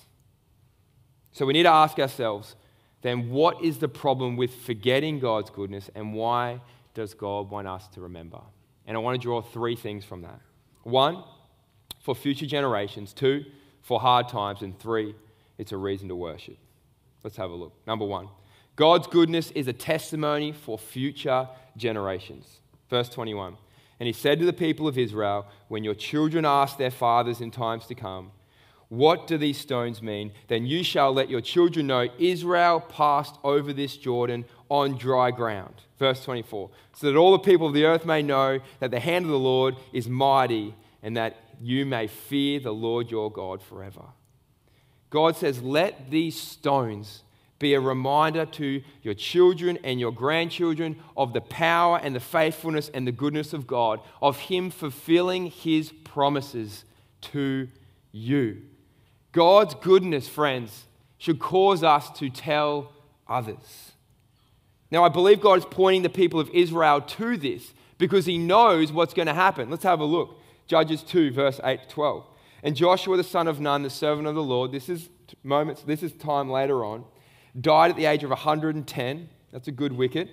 So 1.31 1.45
we 1.45 1.53
need 1.53 1.63
to 1.63 1.69
ask 1.69 1.97
ourselves 1.99 2.55
then, 3.01 3.29
what 3.29 3.63
is 3.63 3.77
the 3.77 3.87
problem 3.87 4.35
with 4.35 4.53
forgetting 4.53 5.19
God's 5.19 5.51
goodness, 5.51 5.91
and 5.93 6.13
why 6.13 6.59
does 6.95 7.13
God 7.13 7.51
want 7.51 7.67
us 7.67 7.87
to 7.89 8.01
remember? 8.01 8.41
And 8.87 8.97
I 8.97 8.99
want 8.99 9.19
to 9.19 9.23
draw 9.23 9.41
three 9.41 9.75
things 9.75 10.03
from 10.03 10.23
that. 10.23 10.39
One, 10.83 11.23
for 11.99 12.15
future 12.15 12.45
generations. 12.45 13.13
Two, 13.13 13.45
for 13.81 13.99
hard 13.99 14.29
times. 14.29 14.61
And 14.61 14.77
three, 14.79 15.15
it's 15.57 15.71
a 15.71 15.77
reason 15.77 16.07
to 16.09 16.15
worship. 16.15 16.57
Let's 17.23 17.37
have 17.37 17.51
a 17.51 17.55
look. 17.55 17.73
Number 17.85 18.05
one, 18.05 18.29
God's 18.75 19.07
goodness 19.07 19.51
is 19.51 19.67
a 19.67 19.73
testimony 19.73 20.51
for 20.51 20.77
future 20.77 21.47
generations. 21.77 22.59
Verse 22.89 23.09
21. 23.09 23.57
And 23.99 24.07
he 24.07 24.13
said 24.13 24.39
to 24.39 24.45
the 24.45 24.53
people 24.53 24.87
of 24.87 24.97
Israel, 24.97 25.47
When 25.67 25.83
your 25.83 25.95
children 25.95 26.45
ask 26.45 26.77
their 26.77 26.91
fathers 26.91 27.41
in 27.41 27.51
times 27.51 27.85
to 27.87 27.95
come, 27.95 28.31
What 28.89 29.27
do 29.27 29.37
these 29.37 29.57
stones 29.57 30.01
mean? 30.01 30.31
Then 30.47 30.65
you 30.65 30.83
shall 30.83 31.13
let 31.13 31.29
your 31.29 31.41
children 31.41 31.87
know 31.87 32.09
Israel 32.19 32.79
passed 32.81 33.37
over 33.43 33.71
this 33.73 33.97
Jordan 33.97 34.45
on 34.69 34.97
dry 34.97 35.31
ground. 35.31 35.75
Verse 35.97 36.23
24. 36.23 36.69
So 36.93 37.07
that 37.07 37.17
all 37.17 37.31
the 37.31 37.39
people 37.39 37.67
of 37.67 37.73
the 37.73 37.85
earth 37.85 38.05
may 38.05 38.21
know 38.21 38.59
that 38.79 38.91
the 38.91 38.99
hand 38.99 39.25
of 39.25 39.31
the 39.31 39.39
Lord 39.39 39.75
is 39.93 40.07
mighty 40.07 40.75
and 41.01 41.15
that 41.17 41.37
you 41.61 41.85
may 41.85 42.07
fear 42.07 42.59
the 42.59 42.73
Lord 42.73 43.09
your 43.09 43.31
God 43.31 43.61
forever. 43.61 44.03
God 45.09 45.35
says, 45.35 45.61
Let 45.61 46.09
these 46.09 46.39
stones 46.39 47.23
be 47.59 47.73
a 47.73 47.79
reminder 47.79 48.45
to 48.45 48.81
your 49.01 49.13
children 49.13 49.79
and 49.83 49.99
your 49.99 50.11
grandchildren 50.11 50.97
of 51.15 51.33
the 51.33 51.41
power 51.41 51.99
and 52.01 52.15
the 52.15 52.19
faithfulness 52.19 52.89
and 52.93 53.07
the 53.07 53.11
goodness 53.11 53.53
of 53.53 53.65
God, 53.65 54.01
of 54.21 54.37
Him 54.37 54.69
fulfilling 54.69 55.47
His 55.47 55.91
promises 56.03 56.83
to 57.21 57.69
you. 58.11 58.61
God's 59.31 59.75
goodness, 59.75 60.27
friends, 60.27 60.85
should 61.17 61.39
cause 61.39 61.83
us 61.83 62.09
to 62.19 62.29
tell 62.29 62.91
others. 63.27 63.91
Now, 64.91 65.03
I 65.03 65.09
believe 65.09 65.41
God 65.41 65.59
is 65.59 65.65
pointing 65.65 66.03
the 66.03 66.09
people 66.09 66.39
of 66.39 66.49
Israel 66.49 67.01
to 67.01 67.37
this 67.37 67.73
because 67.97 68.25
He 68.25 68.37
knows 68.37 68.91
what's 68.91 69.13
going 69.13 69.27
to 69.27 69.33
happen. 69.33 69.69
Let's 69.69 69.83
have 69.83 70.01
a 70.01 70.05
look. 70.05 70.39
Judges 70.67 71.03
2, 71.03 71.31
verse 71.31 71.59
8 71.63 71.83
to 71.83 71.87
12. 71.89 72.25
And 72.63 72.75
Joshua 72.75 73.17
the 73.17 73.23
son 73.23 73.47
of 73.47 73.59
Nun, 73.59 73.83
the 73.83 73.89
servant 73.89 74.27
of 74.27 74.35
the 74.35 74.43
Lord, 74.43 74.71
this 74.71 74.89
is 74.89 75.09
moments, 75.43 75.83
this 75.83 76.01
is 76.01 76.11
time 76.13 76.49
later 76.49 76.83
on, 76.83 77.05
died 77.59 77.91
at 77.91 77.97
the 77.97 78.05
age 78.05 78.23
of 78.23 78.29
110. 78.29 79.29
That's 79.51 79.67
a 79.67 79.71
good 79.71 79.93
wicket. 79.93 80.29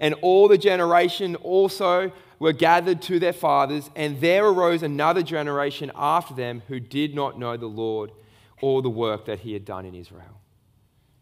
And 0.00 0.14
all 0.22 0.48
the 0.48 0.58
generation 0.58 1.36
also 1.36 2.12
were 2.38 2.52
gathered 2.52 3.00
to 3.02 3.18
their 3.18 3.32
fathers, 3.32 3.90
and 3.96 4.20
there 4.20 4.44
arose 4.44 4.82
another 4.82 5.22
generation 5.22 5.90
after 5.94 6.34
them 6.34 6.62
who 6.68 6.78
did 6.78 7.14
not 7.14 7.38
know 7.38 7.56
the 7.56 7.66
Lord 7.66 8.12
or 8.60 8.82
the 8.82 8.90
work 8.90 9.24
that 9.26 9.40
he 9.40 9.54
had 9.54 9.64
done 9.64 9.86
in 9.86 9.94
Israel. 9.94 10.40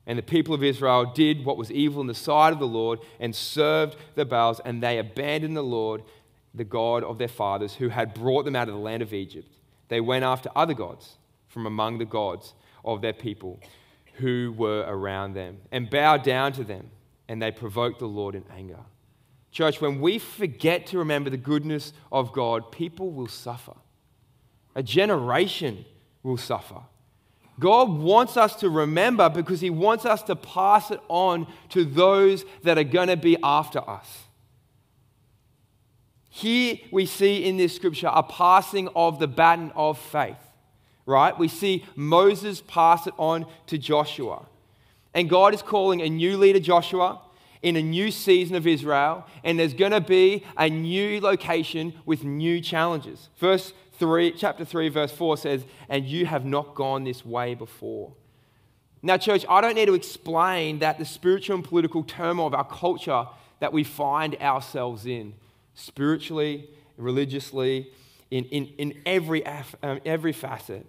And 0.06 0.18
the 0.18 0.22
people 0.22 0.54
of 0.54 0.62
Israel 0.62 1.12
did 1.14 1.44
what 1.44 1.56
was 1.56 1.70
evil 1.70 2.00
in 2.00 2.08
the 2.08 2.14
sight 2.14 2.52
of 2.52 2.58
the 2.58 2.66
Lord 2.66 2.98
and 3.20 3.34
served 3.34 3.96
the 4.16 4.24
Baals, 4.24 4.60
and 4.64 4.82
they 4.82 4.98
abandoned 4.98 5.56
the 5.56 5.62
Lord, 5.62 6.02
the 6.52 6.64
God 6.64 7.04
of 7.04 7.18
their 7.18 7.28
fathers, 7.28 7.74
who 7.74 7.88
had 7.88 8.12
brought 8.12 8.44
them 8.44 8.56
out 8.56 8.68
of 8.68 8.74
the 8.74 8.80
land 8.80 9.02
of 9.02 9.14
Egypt. 9.14 9.48
They 9.88 10.00
went 10.00 10.24
after 10.24 10.50
other 10.56 10.74
gods 10.74 11.16
from 11.48 11.64
among 11.64 11.98
the 11.98 12.04
gods 12.04 12.54
of 12.84 13.00
their 13.00 13.12
people 13.12 13.60
who 14.14 14.54
were 14.56 14.84
around 14.86 15.34
them 15.34 15.58
and 15.72 15.90
bowed 15.90 16.22
down 16.22 16.52
to 16.52 16.64
them, 16.64 16.90
and 17.28 17.40
they 17.40 17.50
provoked 17.50 17.98
the 17.98 18.06
Lord 18.06 18.34
in 18.34 18.44
anger. 18.54 18.80
Church, 19.50 19.80
when 19.80 20.00
we 20.00 20.18
forget 20.18 20.86
to 20.88 20.98
remember 20.98 21.30
the 21.30 21.36
goodness 21.36 21.92
of 22.10 22.32
God, 22.32 22.72
people 22.72 23.10
will 23.10 23.28
suffer. 23.28 23.74
A 24.74 24.82
generation 24.82 25.84
will 26.22 26.36
suffer. 26.36 26.80
God 27.60 27.88
wants 27.88 28.36
us 28.36 28.56
to 28.56 28.68
remember 28.68 29.28
because 29.28 29.60
He 29.60 29.70
wants 29.70 30.04
us 30.04 30.22
to 30.24 30.34
pass 30.34 30.90
it 30.90 31.00
on 31.08 31.46
to 31.68 31.84
those 31.84 32.44
that 32.64 32.78
are 32.78 32.84
going 32.84 33.08
to 33.08 33.16
be 33.16 33.36
after 33.42 33.78
us. 33.88 34.24
Here 36.30 36.78
we 36.90 37.06
see 37.06 37.44
in 37.44 37.56
this 37.56 37.76
scripture 37.76 38.10
a 38.12 38.24
passing 38.24 38.88
of 38.96 39.20
the 39.20 39.28
baton 39.28 39.70
of 39.76 39.98
faith 39.98 40.43
right? 41.06 41.38
We 41.38 41.48
see 41.48 41.84
Moses 41.96 42.62
pass 42.66 43.06
it 43.06 43.14
on 43.18 43.46
to 43.66 43.78
Joshua. 43.78 44.46
And 45.12 45.30
God 45.30 45.54
is 45.54 45.62
calling 45.62 46.02
a 46.02 46.08
new 46.08 46.36
leader, 46.36 46.60
Joshua, 46.60 47.20
in 47.62 47.76
a 47.76 47.82
new 47.82 48.10
season 48.10 48.56
of 48.56 48.66
Israel, 48.66 49.24
and 49.42 49.58
there's 49.58 49.72
going 49.72 49.92
to 49.92 50.00
be 50.00 50.44
a 50.58 50.68
new 50.68 51.20
location 51.20 51.94
with 52.04 52.22
new 52.22 52.60
challenges. 52.60 53.30
Verse 53.38 53.72
3, 53.98 54.32
chapter 54.32 54.64
3, 54.64 54.88
verse 54.90 55.12
4 55.12 55.38
says, 55.38 55.64
And 55.88 56.04
you 56.04 56.26
have 56.26 56.44
not 56.44 56.74
gone 56.74 57.04
this 57.04 57.24
way 57.24 57.54
before. 57.54 58.12
Now, 59.02 59.16
church, 59.16 59.46
I 59.48 59.60
don't 59.60 59.74
need 59.74 59.86
to 59.86 59.94
explain 59.94 60.80
that 60.80 60.98
the 60.98 61.04
spiritual 61.04 61.56
and 61.56 61.64
political 61.64 62.02
turmoil 62.02 62.48
of 62.48 62.54
our 62.54 62.66
culture 62.66 63.26
that 63.60 63.72
we 63.72 63.84
find 63.84 64.34
ourselves 64.42 65.06
in, 65.06 65.34
spiritually, 65.74 66.68
religiously, 66.96 67.90
in, 68.30 68.44
in, 68.46 68.66
in 68.78 69.02
every, 69.06 69.44
um, 69.46 70.00
every 70.04 70.32
facet. 70.32 70.86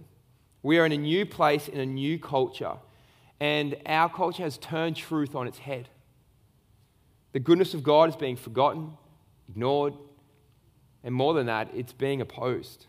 We 0.63 0.79
are 0.79 0.85
in 0.85 0.91
a 0.91 0.97
new 0.97 1.25
place, 1.25 1.67
in 1.67 1.79
a 1.79 1.85
new 1.85 2.17
culture, 2.17 2.73
and 3.39 3.75
our 3.85 4.09
culture 4.09 4.43
has 4.43 4.57
turned 4.57 4.95
truth 4.95 5.35
on 5.35 5.47
its 5.47 5.59
head. 5.59 5.89
The 7.33 7.39
goodness 7.39 7.73
of 7.73 7.83
God 7.83 8.09
is 8.09 8.15
being 8.15 8.35
forgotten, 8.35 8.93
ignored, 9.49 9.93
and 11.03 11.13
more 11.13 11.33
than 11.33 11.45
that, 11.45 11.69
it's 11.75 11.93
being 11.93 12.21
opposed. 12.21 12.87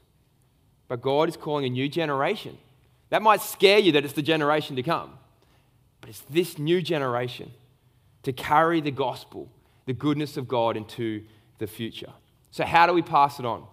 But 0.88 1.02
God 1.02 1.28
is 1.28 1.36
calling 1.36 1.66
a 1.66 1.68
new 1.68 1.88
generation. 1.88 2.56
That 3.10 3.22
might 3.22 3.42
scare 3.42 3.78
you 3.78 3.92
that 3.92 4.04
it's 4.04 4.14
the 4.14 4.22
generation 4.22 4.76
to 4.76 4.82
come, 4.82 5.18
but 6.00 6.10
it's 6.10 6.22
this 6.30 6.58
new 6.58 6.80
generation 6.80 7.50
to 8.22 8.32
carry 8.32 8.80
the 8.80 8.90
gospel, 8.90 9.48
the 9.84 9.92
goodness 9.92 10.36
of 10.36 10.48
God 10.48 10.76
into 10.76 11.24
the 11.58 11.66
future. 11.66 12.12
So, 12.50 12.64
how 12.64 12.86
do 12.86 12.92
we 12.92 13.02
pass 13.02 13.38
it 13.38 13.44
on? 13.44 13.66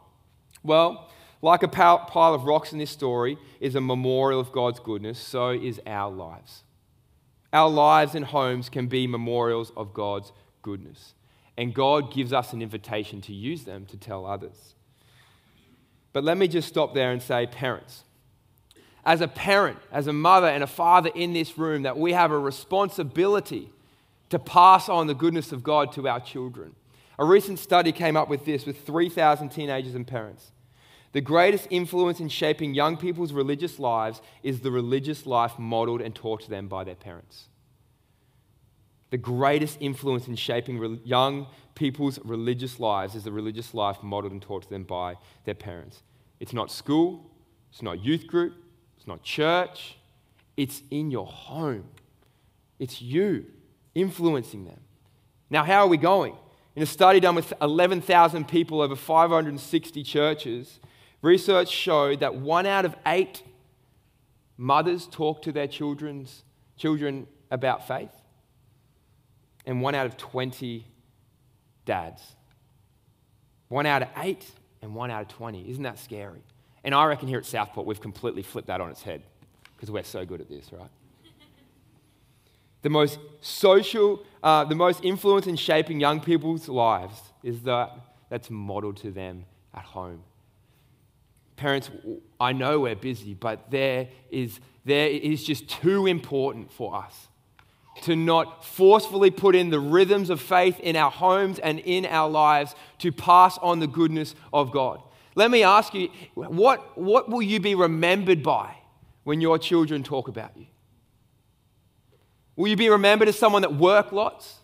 Well, 0.63 1.09
like 1.41 1.61
a 1.61 1.67
pile 1.67 2.33
of 2.33 2.45
rocks 2.45 2.71
in 2.71 2.79
this 2.79 2.89
story 2.89 3.37
is 3.59 3.75
a 3.75 3.81
memorial 3.81 4.39
of 4.39 4.51
God's 4.51 4.79
goodness, 4.79 5.19
so 5.19 5.49
is 5.49 5.81
our 5.85 6.09
lives. 6.09 6.63
Our 7.51 7.69
lives 7.69 8.15
and 8.15 8.25
homes 8.25 8.69
can 8.69 8.87
be 8.87 9.05
memorials 9.05 9.71
of 9.75 9.93
God's 9.93 10.31
goodness. 10.61 11.13
And 11.57 11.73
God 11.73 12.11
gives 12.13 12.33
us 12.33 12.53
an 12.53 12.61
invitation 12.61 13.21
to 13.21 13.33
use 13.33 13.65
them 13.65 13.85
to 13.87 13.97
tell 13.97 14.25
others. 14.25 14.73
But 16.13 16.23
let 16.23 16.37
me 16.37 16.47
just 16.47 16.67
stop 16.67 16.93
there 16.93 17.11
and 17.11 17.21
say, 17.21 17.45
parents, 17.45 18.03
as 19.05 19.19
a 19.19 19.27
parent, 19.27 19.79
as 19.91 20.07
a 20.07 20.13
mother 20.13 20.47
and 20.47 20.63
a 20.63 20.67
father 20.67 21.11
in 21.13 21.33
this 21.33 21.57
room, 21.57 21.83
that 21.83 21.97
we 21.97 22.13
have 22.13 22.31
a 22.31 22.39
responsibility 22.39 23.69
to 24.29 24.39
pass 24.39 24.87
on 24.87 25.07
the 25.07 25.13
goodness 25.13 25.51
of 25.51 25.61
God 25.61 25.91
to 25.91 26.07
our 26.07 26.21
children. 26.21 26.73
A 27.19 27.25
recent 27.25 27.59
study 27.59 27.91
came 27.91 28.17
up 28.17 28.29
with 28.29 28.45
this 28.45 28.65
with 28.65 28.85
3,000 28.85 29.49
teenagers 29.49 29.95
and 29.95 30.05
parents. 30.05 30.51
The 31.11 31.21
greatest 31.21 31.67
influence 31.69 32.19
in 32.19 32.27
shaping 32.27 32.73
young 32.73 32.97
people's 32.97 33.33
religious 33.33 33.77
lives 33.77 34.21
is 34.41 34.61
the 34.61 34.71
religious 34.71 35.27
life 35.27 35.59
modeled 35.59 36.01
and 36.01 36.13
taught 36.13 36.41
to 36.41 36.49
them 36.49 36.67
by 36.67 36.83
their 36.83 36.95
parents. 36.95 37.45
The 39.11 39.17
greatest 39.17 39.77
influence 39.79 40.27
in 40.27 40.35
shaping 40.35 40.79
re- 40.79 40.99
young 41.03 41.45
people's 41.75 42.17
religious 42.25 42.79
lives 42.79 43.13
is 43.13 43.23
the 43.23 43.31
religious 43.31 43.75
life 43.75 44.01
modeled 44.01 44.33
and 44.33 44.41
taught 44.41 44.63
to 44.63 44.69
them 44.69 44.83
by 44.83 45.17
their 45.45 45.53
parents. 45.53 46.01
It's 46.39 46.51
not 46.51 46.71
school, 46.71 47.29
it's 47.71 47.83
not 47.83 48.03
youth 48.03 48.25
group, 48.25 48.55
it's 48.97 49.05
not 49.05 49.21
church, 49.21 49.97
it's 50.57 50.81
in 50.89 51.11
your 51.11 51.27
home. 51.27 51.85
it's 52.79 53.01
you 53.01 53.45
influencing 53.93 54.65
them. 54.65 54.79
Now, 55.51 55.63
how 55.63 55.81
are 55.81 55.87
we 55.87 55.97
going? 55.97 56.35
In 56.75 56.81
a 56.81 56.87
study 56.87 57.19
done 57.19 57.35
with 57.35 57.53
11,000 57.61 58.47
people 58.47 58.81
over 58.81 58.95
560 58.95 60.03
churches, 60.03 60.79
research 61.21 61.69
showed 61.69 62.19
that 62.21 62.35
one 62.35 62.65
out 62.65 62.85
of 62.85 62.95
eight 63.05 63.43
mothers 64.57 65.07
talk 65.07 65.41
to 65.43 65.51
their 65.51 65.67
children's, 65.67 66.43
children 66.75 67.27
about 67.51 67.87
faith, 67.87 68.11
and 69.65 69.81
one 69.81 69.93
out 69.93 70.07
of 70.07 70.17
20 70.17 70.85
dads. 71.85 72.21
One 73.67 73.85
out 73.85 74.01
of 74.01 74.09
eight 74.17 74.45
and 74.81 74.95
one 74.95 75.11
out 75.11 75.21
of 75.21 75.27
20. 75.29 75.69
Isn't 75.69 75.83
that 75.83 75.99
scary? 75.99 76.43
And 76.83 76.93
I 76.93 77.05
reckon 77.05 77.27
here 77.27 77.37
at 77.37 77.45
Southport, 77.45 77.85
we've 77.87 78.01
completely 78.01 78.43
flipped 78.43 78.67
that 78.67 78.81
on 78.81 78.89
its 78.89 79.03
head 79.03 79.23
because 79.75 79.89
we're 79.89 80.03
so 80.03 80.25
good 80.25 80.41
at 80.41 80.49
this, 80.49 80.71
right? 80.73 80.89
The 82.83 82.89
most 82.89 83.17
social, 83.41 84.23
uh, 84.43 84.65
the 84.65 84.75
most 84.75 85.03
influence 85.03 85.47
in 85.47 85.55
shaping 85.55 85.99
young 85.99 86.19
people's 86.19 86.69
lives 86.69 87.19
is 87.41 87.63
that 87.63 87.97
that's 88.29 88.49
modeled 88.49 88.97
to 88.97 89.11
them 89.11 89.45
at 89.73 89.83
home. 89.83 90.21
Parents, 91.55 91.89
I 92.39 92.51
know 92.51 92.81
we're 92.81 92.95
busy, 92.95 93.33
but 93.33 93.71
there 93.71 94.09
is, 94.29 94.59
there 94.85 95.07
is 95.07 95.43
just 95.43 95.69
too 95.69 96.07
important 96.07 96.71
for 96.71 96.95
us 96.95 97.27
to 98.01 98.15
not 98.15 98.65
forcefully 98.65 99.31
put 99.31 99.55
in 99.55 99.69
the 99.69 99.79
rhythms 99.79 100.29
of 100.29 100.41
faith 100.41 100.79
in 100.79 100.95
our 100.95 101.11
homes 101.11 101.59
and 101.59 101.79
in 101.79 102.05
our 102.05 102.29
lives 102.29 102.75
to 102.97 103.11
pass 103.11 103.57
on 103.59 103.79
the 103.79 103.87
goodness 103.87 104.35
of 104.51 104.71
God. 104.71 105.01
Let 105.35 105.51
me 105.51 105.63
ask 105.63 105.93
you, 105.93 106.09
what, 106.33 106.97
what 106.97 107.29
will 107.29 107.41
you 107.41 107.59
be 107.59 107.75
remembered 107.75 108.43
by 108.43 108.75
when 109.23 109.41
your 109.41 109.57
children 109.57 110.03
talk 110.03 110.27
about 110.27 110.57
you? 110.57 110.65
Will 112.55 112.67
you 112.67 112.75
be 112.75 112.89
remembered 112.89 113.27
as 113.27 113.37
someone 113.37 113.63
that 113.63 113.73
worked 113.73 114.13
lots? 114.13 114.55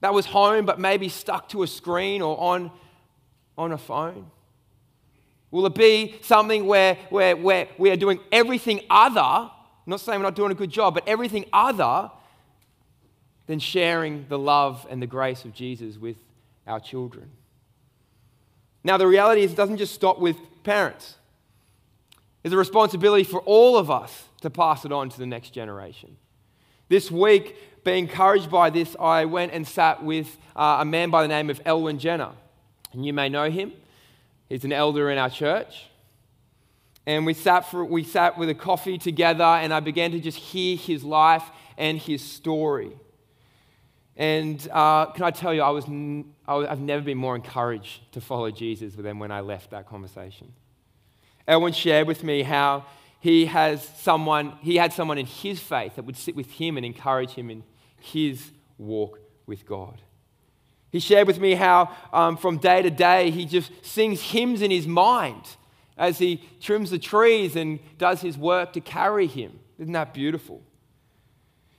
That 0.00 0.14
was 0.14 0.26
home 0.26 0.66
but 0.66 0.80
maybe 0.80 1.08
stuck 1.08 1.48
to 1.50 1.62
a 1.62 1.66
screen 1.66 2.22
or 2.22 2.38
on, 2.40 2.70
on 3.56 3.72
a 3.72 3.78
phone? 3.78 4.30
Will 5.50 5.66
it 5.66 5.74
be 5.74 6.16
something 6.22 6.66
where, 6.66 6.96
where, 7.10 7.36
where 7.36 7.68
we 7.76 7.90
are 7.90 7.96
doing 7.96 8.18
everything 8.32 8.80
other, 8.88 9.50
not 9.86 10.00
saying 10.00 10.18
we're 10.18 10.24
not 10.24 10.34
doing 10.34 10.50
a 10.50 10.54
good 10.54 10.70
job, 10.70 10.94
but 10.94 11.06
everything 11.06 11.44
other 11.52 12.10
than 13.46 13.58
sharing 13.58 14.24
the 14.28 14.38
love 14.38 14.86
and 14.88 15.02
the 15.02 15.06
grace 15.06 15.44
of 15.44 15.52
Jesus 15.52 15.98
with 15.98 16.16
our 16.66 16.80
children? 16.80 17.30
Now, 18.82 18.96
the 18.96 19.06
reality 19.06 19.42
is, 19.42 19.52
it 19.52 19.56
doesn't 19.56 19.76
just 19.76 19.94
stop 19.94 20.18
with 20.18 20.36
parents. 20.64 21.16
There's 22.42 22.54
a 22.54 22.56
responsibility 22.56 23.24
for 23.24 23.40
all 23.40 23.76
of 23.76 23.90
us 23.90 24.24
to 24.42 24.50
pass 24.50 24.84
it 24.84 24.92
on 24.92 25.08
to 25.08 25.18
the 25.18 25.26
next 25.26 25.50
generation. 25.50 26.16
This 26.88 27.10
week, 27.10 27.56
being 27.84 28.08
encouraged 28.08 28.50
by 28.50 28.70
this, 28.70 28.94
I 29.00 29.24
went 29.24 29.52
and 29.52 29.66
sat 29.66 30.04
with 30.04 30.38
uh, 30.54 30.78
a 30.80 30.84
man 30.84 31.10
by 31.10 31.22
the 31.22 31.28
name 31.28 31.50
of 31.50 31.60
Elwin 31.64 31.98
Jenner. 31.98 32.32
And 32.92 33.04
you 33.04 33.12
may 33.12 33.28
know 33.28 33.50
him. 33.50 33.72
He's 34.48 34.64
an 34.64 34.72
elder 34.72 35.10
in 35.10 35.18
our 35.18 35.30
church. 35.30 35.86
And 37.06 37.26
we 37.26 37.34
sat, 37.34 37.68
for, 37.70 37.84
we 37.84 38.04
sat 38.04 38.38
with 38.38 38.48
a 38.48 38.54
coffee 38.54 38.98
together, 38.98 39.42
and 39.42 39.72
I 39.72 39.80
began 39.80 40.12
to 40.12 40.20
just 40.20 40.38
hear 40.38 40.76
his 40.76 41.02
life 41.02 41.42
and 41.76 41.98
his 41.98 42.22
story. 42.22 42.92
And 44.16 44.68
uh, 44.70 45.06
can 45.06 45.24
I 45.24 45.30
tell 45.30 45.54
you, 45.54 45.62
I 45.62 45.70
was, 45.70 45.86
I 46.46 46.68
have 46.68 46.80
never 46.80 47.02
been 47.02 47.18
more 47.18 47.34
encouraged 47.34 48.12
to 48.12 48.20
follow 48.20 48.50
Jesus 48.50 48.94
than 48.94 49.18
when 49.18 49.32
I 49.32 49.40
left 49.40 49.70
that 49.70 49.88
conversation. 49.88 50.52
Elwin 51.48 51.72
shared 51.72 52.06
with 52.06 52.22
me 52.22 52.42
how 52.42 52.84
he 53.22 53.46
has 53.46 53.88
someone, 53.98 54.54
he 54.62 54.74
had 54.74 54.92
someone 54.92 55.16
in 55.16 55.26
his 55.26 55.60
faith 55.60 55.94
that 55.94 56.04
would 56.04 56.16
sit 56.16 56.34
with 56.34 56.50
him 56.50 56.76
and 56.76 56.84
encourage 56.84 57.30
him 57.30 57.50
in 57.50 57.62
his 58.00 58.50
walk 58.78 59.20
with 59.46 59.64
God. 59.64 60.02
He 60.90 60.98
shared 60.98 61.28
with 61.28 61.38
me 61.38 61.54
how 61.54 61.94
um, 62.12 62.36
from 62.36 62.58
day 62.58 62.82
to 62.82 62.90
day 62.90 63.30
he 63.30 63.44
just 63.44 63.70
sings 63.80 64.20
hymns 64.20 64.60
in 64.60 64.72
his 64.72 64.88
mind 64.88 65.44
as 65.96 66.18
he 66.18 66.42
trims 66.60 66.90
the 66.90 66.98
trees 66.98 67.54
and 67.54 67.78
does 67.96 68.22
his 68.22 68.36
work 68.36 68.72
to 68.72 68.80
carry 68.80 69.28
him. 69.28 69.56
Isn't 69.78 69.92
that 69.92 70.12
beautiful? 70.12 70.60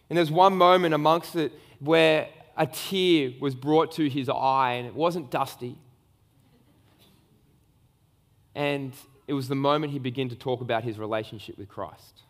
And 0.09 0.17
there's 0.17 0.31
one 0.31 0.55
moment 0.55 0.93
amongst 0.93 1.35
it 1.35 1.51
where 1.81 2.29
a 2.55 2.67
tear 2.67 3.31
was 3.41 3.53
brought 3.53 3.91
to 3.95 4.09
his 4.09 4.29
eye 4.29 4.75
and 4.77 4.87
it 4.87 4.95
wasn't 4.95 5.29
dusty. 5.29 5.75
And 8.55 8.93
it 9.27 9.33
was 9.33 9.47
the 9.47 9.55
moment 9.55 9.93
he 9.93 9.99
began 9.99 10.29
to 10.29 10.35
talk 10.35 10.61
about 10.61 10.83
his 10.83 10.97
relationship 10.97 11.57
with 11.57 11.69
Christ. 11.69 12.21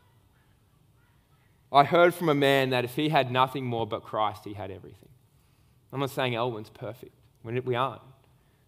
I 1.71 1.83
heard 1.83 2.13
from 2.13 2.29
a 2.29 2.35
man 2.35 2.69
that 2.69 2.85
if 2.85 2.95
he 2.95 3.09
had 3.09 3.31
nothing 3.31 3.65
more 3.65 3.87
but 3.87 4.03
Christ, 4.03 4.45
he 4.45 4.53
had 4.53 4.69
everything. 4.69 5.09
I'm 5.91 5.99
not 5.99 6.11
saying 6.11 6.35
Elwin's 6.35 6.69
perfect, 6.69 7.13
we 7.43 7.75
aren't. 7.75 8.01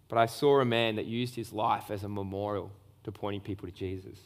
But 0.08 0.18
I 0.18 0.26
saw 0.26 0.60
a 0.60 0.66
man 0.66 0.96
that 0.96 1.06
used 1.06 1.36
his 1.36 1.52
life 1.52 1.90
as 1.90 2.04
a 2.04 2.10
memorial 2.10 2.72
to 3.04 3.12
pointing 3.12 3.42
people 3.42 3.68
to 3.68 3.74
Jesus. 3.74 4.18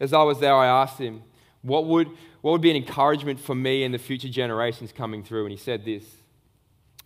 As 0.00 0.12
I 0.12 0.22
was 0.22 0.40
there, 0.40 0.54
I 0.54 0.66
asked 0.66 0.98
him, 0.98 1.22
what 1.62 1.86
would, 1.86 2.08
what 2.40 2.52
would 2.52 2.60
be 2.60 2.70
an 2.70 2.76
encouragement 2.76 3.38
for 3.38 3.54
me 3.54 3.84
and 3.84 3.94
the 3.94 3.98
future 3.98 4.28
generations 4.28 4.92
coming 4.92 5.22
through? 5.22 5.44
And 5.44 5.50
he 5.50 5.56
said 5.56 5.84
this 5.84 6.04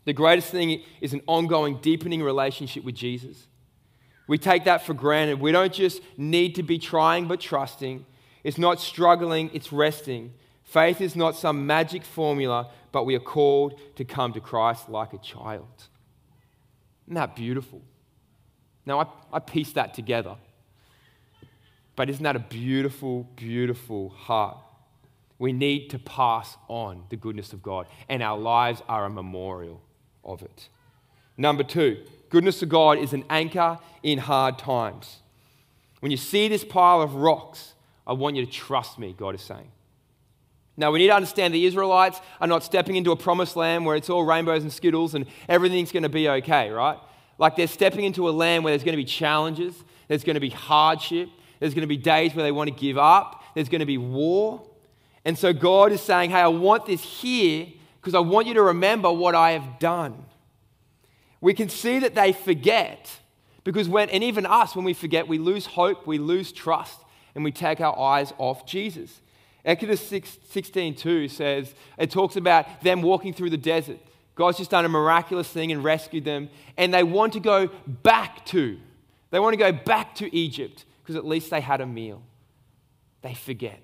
The 0.04 0.12
greatest 0.12 0.50
thing 0.50 0.82
is 1.00 1.12
an 1.12 1.22
ongoing, 1.26 1.78
deepening 1.78 2.22
relationship 2.22 2.84
with 2.84 2.94
Jesus. 2.94 3.46
We 4.26 4.38
take 4.38 4.64
that 4.64 4.84
for 4.84 4.94
granted. 4.94 5.40
We 5.40 5.52
don't 5.52 5.72
just 5.72 6.02
need 6.16 6.54
to 6.56 6.62
be 6.62 6.78
trying 6.78 7.28
but 7.28 7.40
trusting. 7.40 8.04
It's 8.42 8.58
not 8.58 8.80
struggling, 8.80 9.50
it's 9.52 9.72
resting. 9.72 10.32
Faith 10.64 11.00
is 11.00 11.14
not 11.14 11.36
some 11.36 11.66
magic 11.66 12.04
formula, 12.04 12.70
but 12.90 13.04
we 13.04 13.14
are 13.14 13.20
called 13.20 13.78
to 13.96 14.04
come 14.04 14.32
to 14.32 14.40
Christ 14.40 14.88
like 14.88 15.12
a 15.12 15.18
child. 15.18 15.68
Isn't 17.06 17.14
that 17.14 17.36
beautiful? 17.36 17.82
Now, 18.84 19.00
I, 19.00 19.06
I 19.34 19.38
pieced 19.38 19.74
that 19.74 19.94
together. 19.94 20.36
But 21.94 22.10
isn't 22.10 22.22
that 22.22 22.36
a 22.36 22.40
beautiful, 22.40 23.28
beautiful 23.36 24.10
heart? 24.10 24.58
We 25.38 25.52
need 25.52 25.90
to 25.90 25.98
pass 25.98 26.56
on 26.68 27.04
the 27.10 27.16
goodness 27.16 27.52
of 27.52 27.62
God, 27.62 27.86
and 28.08 28.22
our 28.22 28.38
lives 28.38 28.82
are 28.88 29.04
a 29.04 29.10
memorial 29.10 29.82
of 30.24 30.42
it. 30.42 30.68
Number 31.36 31.62
two, 31.62 32.04
goodness 32.30 32.62
of 32.62 32.68
God 32.68 32.98
is 32.98 33.12
an 33.12 33.24
anchor 33.30 33.78
in 34.02 34.18
hard 34.18 34.58
times. 34.58 35.18
When 36.00 36.10
you 36.10 36.16
see 36.16 36.48
this 36.48 36.64
pile 36.64 37.00
of 37.00 37.14
rocks, 37.14 37.74
I 38.06 38.12
want 38.12 38.36
you 38.36 38.44
to 38.44 38.50
trust 38.50 38.98
me, 38.98 39.14
God 39.18 39.34
is 39.34 39.42
saying. 39.42 39.70
Now, 40.76 40.90
we 40.90 40.98
need 40.98 41.06
to 41.06 41.14
understand 41.14 41.54
the 41.54 41.64
Israelites 41.64 42.20
are 42.40 42.46
not 42.46 42.62
stepping 42.62 42.96
into 42.96 43.10
a 43.10 43.16
promised 43.16 43.56
land 43.56 43.86
where 43.86 43.96
it's 43.96 44.10
all 44.10 44.24
rainbows 44.24 44.62
and 44.62 44.72
skittles 44.72 45.14
and 45.14 45.24
everything's 45.48 45.90
going 45.90 46.02
to 46.02 46.10
be 46.10 46.28
okay, 46.28 46.70
right? 46.70 46.98
Like 47.38 47.56
they're 47.56 47.66
stepping 47.66 48.04
into 48.04 48.28
a 48.28 48.30
land 48.30 48.62
where 48.62 48.72
there's 48.72 48.84
going 48.84 48.92
to 48.92 49.02
be 49.02 49.04
challenges, 49.04 49.74
there's 50.08 50.22
going 50.22 50.34
to 50.34 50.40
be 50.40 50.50
hardship, 50.50 51.30
there's 51.60 51.72
going 51.72 51.82
to 51.82 51.88
be 51.88 51.96
days 51.96 52.34
where 52.34 52.44
they 52.44 52.52
want 52.52 52.68
to 52.68 52.76
give 52.76 52.98
up, 52.98 53.42
there's 53.54 53.70
going 53.70 53.80
to 53.80 53.86
be 53.86 53.98
war. 53.98 54.62
And 55.24 55.36
so 55.36 55.52
God 55.52 55.92
is 55.92 56.02
saying, 56.02 56.30
hey, 56.30 56.40
I 56.40 56.48
want 56.48 56.86
this 56.86 57.02
here 57.02 57.66
because 58.00 58.14
I 58.14 58.20
want 58.20 58.46
you 58.46 58.54
to 58.54 58.62
remember 58.62 59.10
what 59.10 59.34
I 59.34 59.52
have 59.52 59.78
done 59.78 60.26
we 61.40 61.54
can 61.54 61.68
see 61.68 61.98
that 61.98 62.14
they 62.14 62.32
forget 62.32 63.10
because 63.66 63.88
when, 63.88 64.08
and 64.10 64.22
even 64.22 64.46
us, 64.46 64.76
when 64.76 64.84
we 64.84 64.94
forget, 64.94 65.26
we 65.26 65.38
lose 65.38 65.66
hope, 65.66 66.06
we 66.06 66.18
lose 66.18 66.52
trust, 66.52 67.00
and 67.34 67.42
we 67.42 67.50
take 67.50 67.80
our 67.80 67.98
eyes 67.98 68.32
off 68.38 68.64
Jesus. 68.64 69.20
Exodus 69.64 70.00
6, 70.06 70.38
16 70.50 70.94
2 70.94 71.28
says, 71.28 71.74
it 71.98 72.12
talks 72.12 72.36
about 72.36 72.82
them 72.82 73.02
walking 73.02 73.32
through 73.32 73.50
the 73.50 73.56
desert. 73.56 73.98
God's 74.36 74.58
just 74.58 74.70
done 74.70 74.84
a 74.84 74.88
miraculous 74.88 75.48
thing 75.48 75.72
and 75.72 75.82
rescued 75.82 76.24
them, 76.24 76.48
and 76.76 76.94
they 76.94 77.02
want 77.02 77.32
to 77.32 77.40
go 77.40 77.68
back 77.88 78.46
to, 78.46 78.78
they 79.30 79.40
want 79.40 79.54
to 79.54 79.58
go 79.58 79.72
back 79.72 80.14
to 80.16 80.34
Egypt 80.34 80.84
because 81.02 81.16
at 81.16 81.26
least 81.26 81.50
they 81.50 81.60
had 81.60 81.80
a 81.80 81.86
meal. 81.86 82.22
They 83.22 83.34
forget. 83.34 83.82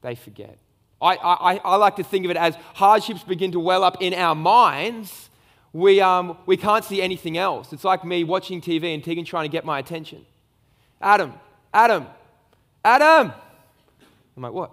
They 0.00 0.14
forget. 0.14 0.58
I, 1.02 1.16
I, 1.16 1.56
I 1.56 1.76
like 1.76 1.96
to 1.96 2.04
think 2.04 2.24
of 2.24 2.30
it 2.30 2.38
as 2.38 2.54
hardships 2.74 3.24
begin 3.24 3.52
to 3.52 3.60
well 3.60 3.84
up 3.84 3.98
in 4.00 4.14
our 4.14 4.34
minds 4.34 5.28
we, 5.72 6.00
um, 6.00 6.36
we 6.46 6.56
can't 6.56 6.84
see 6.84 7.00
anything 7.00 7.38
else. 7.38 7.72
It's 7.72 7.84
like 7.84 8.04
me 8.04 8.24
watching 8.24 8.60
TV 8.60 8.94
and 8.94 9.02
Tegan 9.02 9.24
trying 9.24 9.44
to 9.44 9.52
get 9.52 9.64
my 9.64 9.78
attention. 9.78 10.24
Adam, 11.00 11.34
Adam, 11.72 12.06
Adam. 12.84 13.32
I'm 14.36 14.42
like, 14.42 14.52
what? 14.52 14.70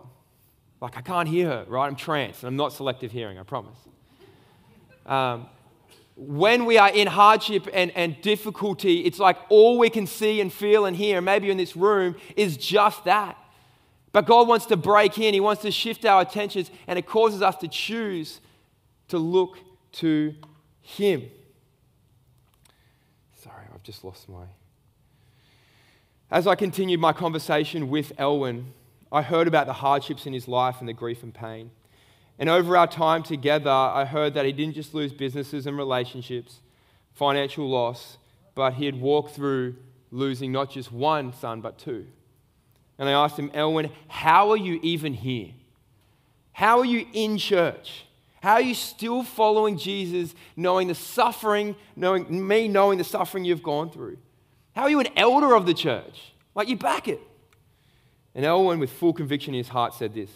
Like, 0.82 0.98
I 0.98 1.02
can't 1.02 1.28
hear 1.28 1.48
her, 1.48 1.66
right? 1.68 1.88
I'm 1.88 1.96
tranced, 1.96 2.44
and 2.44 2.50
I'm 2.50 2.56
not 2.56 2.74
selective 2.74 3.12
hearing, 3.12 3.38
I 3.38 3.44
promise. 3.44 3.78
Um, 5.06 5.48
when 6.16 6.66
we 6.66 6.78
are 6.78 6.90
in 6.90 7.08
hardship 7.08 7.68
and, 7.74 7.92
and 7.96 8.22
difficulty, 8.22 9.06
it's 9.06 9.20
like 9.20 9.38
all 9.50 9.78
we 9.78 9.90
can 9.90 10.06
see 10.06 10.42
and 10.42 10.52
feel 10.52 10.86
and 10.86 10.96
hear, 10.96 11.22
maybe 11.22 11.50
in 11.50 11.58
this 11.58 11.76
room, 11.76 12.16
is 12.36 12.58
just 12.58 13.06
that. 13.06 13.38
But 14.12 14.26
God 14.26 14.48
wants 14.48 14.66
to 14.68 14.78
break 14.78 15.18
in, 15.18 15.34
He 15.34 15.40
wants 15.40 15.62
to 15.62 15.72
shift 15.72 16.06
our 16.06 16.22
attentions, 16.22 16.72
and 16.88 17.00
it 17.00 17.06
causes 17.06 17.42
us 17.42 17.56
to 17.58 17.68
choose 17.68 18.42
to 19.08 19.18
look 19.18 19.58
to 19.94 20.36
him. 20.90 21.30
Sorry, 23.42 23.66
I've 23.74 23.84
just 23.84 24.04
lost 24.04 24.28
my. 24.28 24.46
As 26.32 26.48
I 26.48 26.56
continued 26.56 27.00
my 27.00 27.14
conversation 27.14 27.90
with 27.90 28.12
Elwin, 28.18 28.74
I 29.12 29.22
heard 29.22 29.48
about 29.48 29.68
the 29.68 29.74
hardships 29.74 30.26
in 30.26 30.34
his 30.34 30.48
life 30.48 30.78
and 30.80 30.88
the 30.88 30.94
grief 30.94 31.24
and 31.24 31.34
pain. 31.34 31.72
And 32.38 32.50
over 32.50 32.78
our 32.78 32.88
time 32.88 33.24
together, 33.24 33.70
I 33.70 34.06
heard 34.06 34.34
that 34.34 34.46
he 34.46 34.52
didn't 34.52 34.76
just 34.76 34.94
lose 34.94 35.12
businesses 35.12 35.68
and 35.68 35.78
relationships, 35.78 36.60
financial 37.14 37.70
loss, 37.70 38.18
but 38.56 38.74
he 38.74 38.86
had 38.86 39.00
walked 39.00 39.36
through 39.36 39.76
losing 40.12 40.52
not 40.52 40.72
just 40.72 40.92
one 40.92 41.34
son, 41.34 41.62
but 41.62 41.78
two. 41.78 42.08
And 42.98 43.08
I 43.08 43.12
asked 43.12 43.38
him, 43.38 43.52
Elwin, 43.54 43.92
how 44.08 44.50
are 44.52 44.58
you 44.58 44.80
even 44.82 45.14
here? 45.14 45.50
How 46.52 46.80
are 46.80 46.86
you 46.86 47.06
in 47.14 47.38
church? 47.38 48.06
How 48.42 48.54
are 48.54 48.62
you 48.62 48.74
still 48.74 49.24
following 49.24 49.78
Jesus, 49.78 50.34
knowing 50.56 50.88
the 50.88 50.96
suffering, 50.96 51.76
knowing 51.96 52.48
me 52.48 52.68
knowing 52.68 52.98
the 52.98 53.04
suffering 53.04 53.44
you've 53.44 53.64
gone 53.64 53.90
through? 53.90 54.18
How 54.76 54.84
are 54.84 54.90
you 54.90 55.00
an 55.00 55.10
elder 55.18 55.56
of 55.56 55.66
the 55.66 55.74
church? 55.74 56.34
Like 56.56 56.70
you 56.70 56.78
back 56.78 57.08
it. 57.08 57.20
And 58.34 58.46
Elwin, 58.46 58.80
with 58.80 58.92
full 58.92 59.14
conviction 59.14 59.54
in 59.54 59.58
his 59.58 59.68
heart, 59.68 59.94
said 59.94 60.14
this 60.14 60.32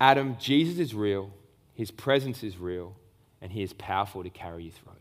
Adam, 0.00 0.36
Jesus 0.38 0.78
is 0.78 0.94
real, 0.94 1.30
his 1.74 1.90
presence 1.90 2.44
is 2.44 2.56
real, 2.56 2.94
and 3.40 3.50
he 3.50 3.62
is 3.62 3.72
powerful 3.72 4.22
to 4.22 4.30
carry 4.30 4.64
you 4.64 4.70
through. 4.70 4.92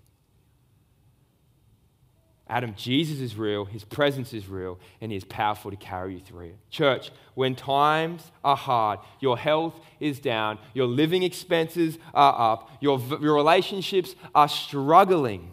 Adam, 2.50 2.74
Jesus 2.78 3.20
is 3.20 3.36
real, 3.36 3.66
his 3.66 3.84
presence 3.84 4.34
is 4.34 4.48
real, 4.48 4.80
and 5.02 5.12
he 5.12 5.18
is 5.18 5.26
powerful 5.26 5.70
to 5.70 5.78
carry 5.78 6.14
you 6.14 6.20
through 6.20 6.48
it. 6.48 6.58
Church, 6.70 7.12
when 7.36 7.56
times 7.56 8.32
are 8.44 8.56
hard, 8.56 9.00
your 9.20 9.38
health 9.38 9.74
is 10.00 10.20
down, 10.20 10.58
your 10.74 10.88
living 10.88 11.24
expenses 11.24 11.98
are 12.14 12.54
up, 12.54 12.70
your, 12.80 13.00
your 13.22 13.36
relationships 13.36 14.16
are 14.34 14.48
struggling. 14.48 15.52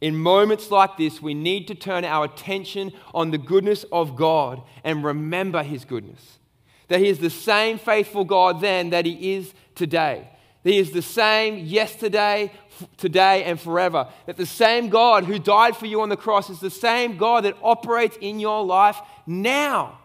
In 0.00 0.16
moments 0.16 0.70
like 0.70 0.96
this, 0.96 1.20
we 1.20 1.34
need 1.34 1.66
to 1.66 1.74
turn 1.74 2.04
our 2.04 2.26
attention 2.26 2.92
on 3.12 3.32
the 3.32 3.38
goodness 3.38 3.84
of 3.90 4.14
God 4.14 4.62
and 4.84 5.02
remember 5.02 5.64
his 5.64 5.84
goodness. 5.84 6.38
That 6.86 7.00
he 7.00 7.08
is 7.08 7.18
the 7.18 7.30
same 7.30 7.78
faithful 7.78 8.24
God 8.24 8.60
then 8.60 8.90
that 8.90 9.04
he 9.04 9.34
is 9.34 9.52
today. 9.74 10.28
He 10.64 10.78
is 10.78 10.90
the 10.90 11.02
same 11.02 11.64
yesterday, 11.64 12.52
today, 12.96 13.44
and 13.44 13.60
forever. 13.60 14.08
That 14.26 14.36
the 14.36 14.46
same 14.46 14.88
God 14.88 15.24
who 15.24 15.38
died 15.38 15.76
for 15.76 15.86
you 15.86 16.00
on 16.00 16.08
the 16.08 16.16
cross 16.16 16.50
is 16.50 16.60
the 16.60 16.70
same 16.70 17.16
God 17.16 17.44
that 17.44 17.56
operates 17.62 18.16
in 18.20 18.40
your 18.40 18.64
life 18.64 19.00
now. 19.26 19.98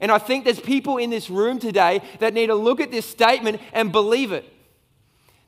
And 0.00 0.10
I 0.10 0.18
think 0.18 0.44
there's 0.44 0.60
people 0.60 0.96
in 0.96 1.10
this 1.10 1.30
room 1.30 1.58
today 1.58 2.02
that 2.18 2.34
need 2.34 2.46
to 2.46 2.54
look 2.54 2.80
at 2.80 2.90
this 2.90 3.06
statement 3.06 3.60
and 3.72 3.92
believe 3.92 4.32
it. 4.32 4.44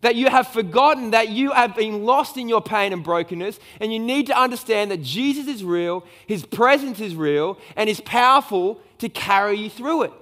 That 0.02 0.16
you 0.16 0.28
have 0.28 0.48
forgotten 0.48 1.12
that 1.12 1.28
you 1.28 1.52
have 1.52 1.76
been 1.76 2.04
lost 2.04 2.36
in 2.36 2.48
your 2.48 2.60
pain 2.60 2.92
and 2.92 3.04
brokenness, 3.04 3.60
and 3.80 3.92
you 3.92 4.00
need 4.00 4.26
to 4.26 4.38
understand 4.38 4.90
that 4.90 5.00
Jesus 5.02 5.46
is 5.46 5.62
real, 5.62 6.04
His 6.26 6.44
presence 6.44 7.00
is 7.00 7.14
real, 7.14 7.56
and 7.76 7.88
is 7.88 8.00
powerful 8.00 8.80
to 8.98 9.08
carry 9.08 9.56
you 9.56 9.70
through 9.70 10.02
it. 10.02 10.12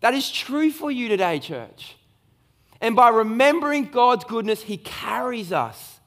That 0.00 0.14
is 0.14 0.30
true 0.30 0.70
for 0.70 0.90
you 0.90 1.08
today, 1.08 1.40
church. 1.40 1.97
And 2.80 2.94
by 2.94 3.08
remembering 3.08 3.86
God's 3.86 4.24
goodness, 4.24 4.62
He 4.62 4.76
carries 4.76 5.52
us 5.52 6.00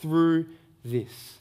through 0.00 0.46
this. 0.84 1.38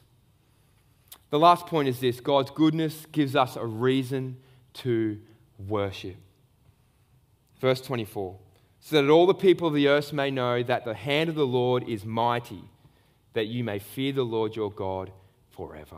The 1.30 1.40
last 1.40 1.66
point 1.66 1.88
is 1.88 2.00
this 2.00 2.20
God's 2.20 2.52
goodness 2.52 3.06
gives 3.12 3.36
us 3.36 3.56
a 3.56 3.66
reason 3.66 4.38
to 4.76 5.20
worship. 5.58 6.16
Verse 7.60 7.82
24 7.82 8.38
so 8.86 9.02
that 9.02 9.12
all 9.12 9.26
the 9.26 9.34
people 9.34 9.68
of 9.68 9.74
the 9.74 9.88
earth 9.88 10.14
may 10.14 10.30
know 10.30 10.62
that 10.62 10.86
the 10.86 10.94
hand 10.94 11.28
of 11.28 11.34
the 11.34 11.48
Lord 11.48 11.90
is 11.90 12.06
mighty, 12.06 12.62
that 13.34 13.48
you 13.48 13.64
may 13.64 13.80
fear 13.80 14.14
the 14.14 14.22
Lord 14.22 14.56
your 14.56 14.70
God 14.70 15.12
forever. 15.50 15.98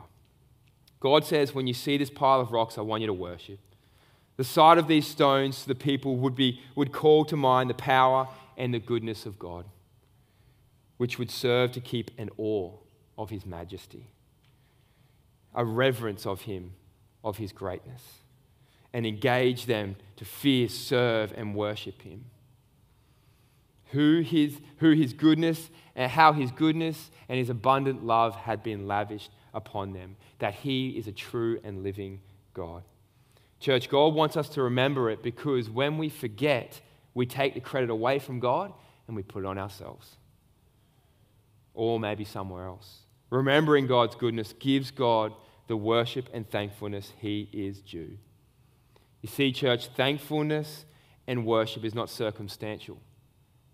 God 1.02 1.26
says, 1.26 1.54
when 1.54 1.68
you 1.68 1.74
see 1.74 1.98
this 1.98 2.10
pile 2.10 2.40
of 2.40 2.54
rocks, 2.54 2.78
I 2.78 2.82
want 2.82 3.02
you 3.02 3.08
to 3.08 3.14
worship. 3.14 3.60
The 4.38 4.46
sight 4.46 4.78
of 4.78 4.88
these 4.88 5.06
stones 5.06 5.66
the 5.66 5.76
people 5.76 6.16
would, 6.16 6.34
be, 6.34 6.62
would 6.76 6.94
call 6.94 7.26
to 7.26 7.36
mind 7.36 7.70
the 7.70 7.74
power 7.74 8.30
and 8.58 8.74
the 8.74 8.80
goodness 8.80 9.26
of 9.26 9.40
God, 9.40 9.66
which 10.98 11.20
would 11.20 11.32
serve 11.32 11.72
to 11.74 11.80
keep 11.80 12.12
an 12.18 12.30
awe 12.38 12.74
of 13.18 13.30
his 13.30 13.46
majesty, 13.46 14.08
a 15.56 15.64
reverence 15.64 16.26
of 16.26 16.42
him, 16.42 16.74
of 17.24 17.38
his 17.38 17.52
greatness, 17.52 18.02
and 18.94 19.06
engage 19.06 19.66
them 19.66 19.96
to 20.16 20.26
fear, 20.26 20.68
serve, 20.68 21.32
and 21.38 21.56
worship 21.56 22.02
him. 22.02 22.26
Who 23.92 24.20
his, 24.20 24.60
who 24.78 24.92
his 24.92 25.14
goodness 25.14 25.70
and 25.96 26.12
how 26.12 26.34
his 26.34 26.52
goodness 26.52 27.10
and 27.30 27.40
his 27.40 27.50
abundant 27.50 28.06
love 28.06 28.36
had 28.36 28.62
been 28.62 28.88
lavished 28.88 29.32
upon 29.54 29.94
them, 29.94 30.18
that 30.40 30.56
he 30.56 30.90
is 30.90 31.08
a 31.08 31.12
true 31.12 31.60
and 31.64 31.84
living 31.84 32.20
God. 32.54 32.84
Church, 33.60 33.90
God 33.90 34.14
wants 34.14 34.38
us 34.38 34.50
to 34.50 34.62
remember 34.62 35.10
it 35.10 35.24
because 35.24 35.70
when 35.70 35.98
we 35.98 36.10
forget, 36.10 36.82
we 37.18 37.26
take 37.26 37.56
the 37.56 37.60
credit 37.60 37.90
away 37.90 38.20
from 38.20 38.40
God 38.40 38.72
and 39.08 39.16
we 39.16 39.24
put 39.24 39.44
it 39.44 39.48
on 39.48 39.58
ourselves. 39.58 40.18
Or 41.74 42.00
maybe 42.00 42.24
somewhere 42.24 42.68
else. 42.68 43.00
Remembering 43.32 43.88
God's 43.88 44.14
goodness 44.14 44.54
gives 44.54 44.92
God 44.92 45.34
the 45.66 45.76
worship 45.76 46.30
and 46.32 46.48
thankfulness 46.48 47.14
he 47.18 47.50
is 47.52 47.82
due. 47.82 48.20
You 49.24 49.30
see, 49.30 49.52
church, 49.52 49.88
thankfulness 49.88 50.86
and 51.26 51.44
worship 51.44 51.84
is 51.84 51.96
not 51.96 52.12
circumstantial, 52.12 53.02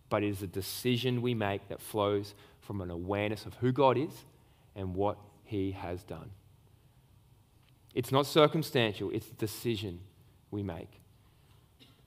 but 0.10 0.23
it 0.23 0.29
is 0.29 0.41
a 0.41 0.47
decision 0.47 1.21
we 1.21 1.34
make 1.34 1.67
that 1.67 1.82
flows 1.82 2.36
from 2.62 2.79
an 2.79 2.89
awareness 2.89 3.45
of 3.45 3.56
who 3.56 3.73
God 3.73 3.97
is 3.97 4.23
and 4.73 4.95
what 4.95 5.17
he 5.43 5.73
has 5.73 6.01
done. 6.03 6.32
It's 7.93 8.12
not 8.12 8.25
circumstantial, 8.25 9.12
it's 9.12 9.27
a 9.27 9.34
decision 9.34 9.99
we 10.49 10.63
make 10.63 11.03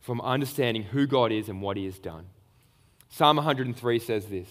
from 0.07 0.21
understanding 0.21 0.85
who 0.85 1.05
God 1.05 1.33
is 1.33 1.49
and 1.49 1.61
what 1.61 1.77
He 1.77 1.85
has 1.87 1.99
done. 1.99 2.27
Psalm 3.09 3.39
103 3.39 3.99
says 3.99 4.27
this, 4.27 4.47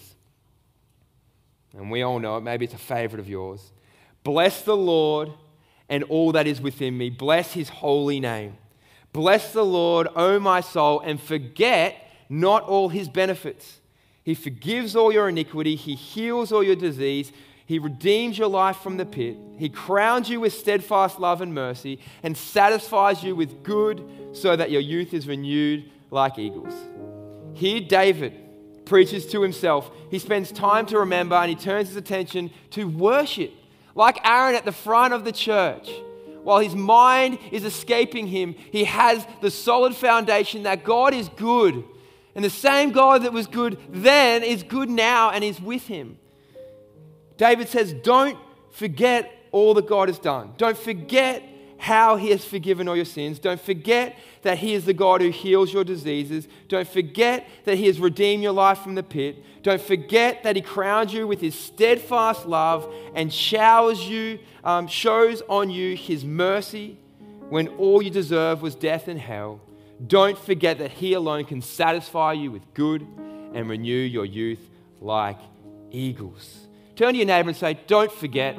and 1.72 1.90
we 1.90 2.02
all 2.02 2.18
know 2.18 2.36
it, 2.36 2.42
maybe 2.42 2.66
it's 2.66 2.74
a 2.74 2.78
favorite 2.78 3.20
of 3.20 3.28
yours. 3.28 3.72
Bless 4.22 4.60
the 4.60 4.76
Lord 4.76 5.32
and 5.88 6.04
all 6.04 6.32
that 6.32 6.46
is 6.46 6.60
within 6.60 6.98
me, 6.98 7.08
bless 7.08 7.54
His 7.54 7.70
holy 7.70 8.20
name. 8.20 8.58
Bless 9.14 9.54
the 9.54 9.64
Lord, 9.64 10.08
O 10.14 10.38
my 10.38 10.60
soul, 10.60 11.00
and 11.00 11.18
forget 11.18 11.96
not 12.28 12.62
all 12.64 12.90
His 12.90 13.08
benefits. 13.08 13.78
He 14.24 14.34
forgives 14.34 14.94
all 14.94 15.10
your 15.10 15.30
iniquity, 15.30 15.74
He 15.74 15.94
heals 15.94 16.52
all 16.52 16.62
your 16.62 16.76
disease. 16.76 17.32
He 17.66 17.80
redeems 17.80 18.38
your 18.38 18.48
life 18.48 18.76
from 18.76 18.96
the 18.96 19.04
pit. 19.04 19.36
He 19.58 19.68
crowns 19.68 20.30
you 20.30 20.40
with 20.40 20.52
steadfast 20.52 21.18
love 21.18 21.40
and 21.40 21.52
mercy 21.52 21.98
and 22.22 22.36
satisfies 22.36 23.24
you 23.24 23.34
with 23.34 23.64
good 23.64 24.08
so 24.32 24.54
that 24.54 24.70
your 24.70 24.80
youth 24.80 25.12
is 25.12 25.26
renewed 25.26 25.90
like 26.10 26.38
eagles. 26.38 26.74
Here, 27.54 27.80
David 27.80 28.34
preaches 28.84 29.26
to 29.26 29.42
himself. 29.42 29.90
He 30.10 30.20
spends 30.20 30.52
time 30.52 30.86
to 30.86 31.00
remember 31.00 31.34
and 31.34 31.50
he 31.50 31.56
turns 31.56 31.88
his 31.88 31.96
attention 31.96 32.50
to 32.70 32.88
worship, 32.88 33.52
like 33.96 34.24
Aaron 34.24 34.54
at 34.54 34.64
the 34.64 34.72
front 34.72 35.12
of 35.12 35.24
the 35.24 35.32
church. 35.32 35.90
While 36.44 36.60
his 36.60 36.76
mind 36.76 37.40
is 37.50 37.64
escaping 37.64 38.28
him, 38.28 38.54
he 38.70 38.84
has 38.84 39.26
the 39.40 39.50
solid 39.50 39.96
foundation 39.96 40.62
that 40.62 40.84
God 40.84 41.12
is 41.12 41.28
good. 41.30 41.82
And 42.36 42.44
the 42.44 42.50
same 42.50 42.92
God 42.92 43.24
that 43.24 43.32
was 43.32 43.48
good 43.48 43.78
then 43.88 44.44
is 44.44 44.62
good 44.62 44.88
now 44.88 45.30
and 45.30 45.42
is 45.42 45.60
with 45.60 45.88
him. 45.88 46.18
David 47.36 47.68
says, 47.68 47.92
Don't 47.92 48.38
forget 48.70 49.32
all 49.52 49.74
that 49.74 49.86
God 49.86 50.08
has 50.08 50.18
done. 50.18 50.52
Don't 50.56 50.76
forget 50.76 51.42
how 51.78 52.16
he 52.16 52.30
has 52.30 52.44
forgiven 52.44 52.88
all 52.88 52.96
your 52.96 53.04
sins. 53.04 53.38
Don't 53.38 53.60
forget 53.60 54.16
that 54.42 54.58
he 54.58 54.74
is 54.74 54.84
the 54.84 54.94
God 54.94 55.20
who 55.20 55.30
heals 55.30 55.72
your 55.72 55.84
diseases. 55.84 56.48
Don't 56.68 56.88
forget 56.88 57.46
that 57.64 57.76
he 57.76 57.86
has 57.86 58.00
redeemed 58.00 58.42
your 58.42 58.52
life 58.52 58.78
from 58.78 58.94
the 58.94 59.02
pit. 59.02 59.42
Don't 59.62 59.80
forget 59.80 60.42
that 60.42 60.56
he 60.56 60.62
crowns 60.62 61.12
you 61.12 61.26
with 61.26 61.40
his 61.40 61.54
steadfast 61.54 62.46
love 62.46 62.92
and 63.14 63.32
showers 63.32 64.08
you, 64.08 64.38
um, 64.64 64.86
shows 64.86 65.42
on 65.48 65.70
you 65.70 65.96
his 65.96 66.24
mercy 66.24 66.98
when 67.48 67.68
all 67.68 68.02
you 68.02 68.10
deserve 68.10 68.62
was 68.62 68.74
death 68.74 69.08
and 69.08 69.20
hell. 69.20 69.60
Don't 70.04 70.38
forget 70.38 70.78
that 70.78 70.90
he 70.92 71.14
alone 71.14 71.44
can 71.44 71.62
satisfy 71.62 72.32
you 72.32 72.50
with 72.50 72.62
good 72.74 73.02
and 73.54 73.68
renew 73.68 73.92
your 73.92 74.24
youth 74.24 74.60
like 75.00 75.38
eagles. 75.90 76.65
Turn 76.96 77.12
to 77.12 77.18
your 77.18 77.26
neighbor 77.26 77.50
and 77.50 77.56
say, 77.56 77.78
Don't 77.86 78.10
forget. 78.10 78.56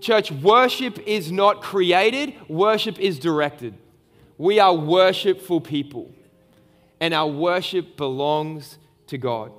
Church, 0.00 0.30
worship 0.32 0.98
is 1.06 1.30
not 1.30 1.62
created, 1.62 2.34
worship 2.48 2.98
is 2.98 3.18
directed. 3.18 3.74
We 4.36 4.58
are 4.58 4.74
worshipful 4.74 5.60
people, 5.60 6.12
and 7.00 7.14
our 7.14 7.28
worship 7.28 7.96
belongs 7.96 8.78
to 9.06 9.18
God. 9.18 9.52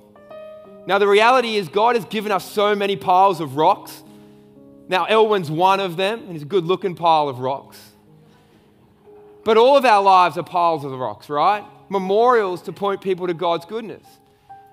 Now, 0.86 0.98
the 0.98 1.08
reality 1.08 1.56
is, 1.56 1.68
God 1.68 1.96
has 1.96 2.04
given 2.04 2.30
us 2.30 2.50
so 2.50 2.74
many 2.74 2.94
piles 2.94 3.40
of 3.40 3.56
rocks. 3.56 4.02
Now, 4.86 5.06
Elwin's 5.06 5.50
one 5.50 5.80
of 5.80 5.96
them, 5.96 6.20
and 6.24 6.32
he's 6.32 6.42
a 6.42 6.46
good 6.46 6.66
looking 6.66 6.94
pile 6.94 7.28
of 7.28 7.38
rocks. 7.38 7.80
But 9.44 9.56
all 9.56 9.78
of 9.78 9.84
our 9.86 10.02
lives 10.02 10.36
are 10.36 10.42
piles 10.42 10.84
of 10.84 10.92
rocks, 10.92 11.30
right? 11.30 11.64
Memorials 11.88 12.60
to 12.62 12.72
point 12.72 13.00
people 13.00 13.26
to 13.26 13.34
God's 13.34 13.64
goodness. 13.64 14.04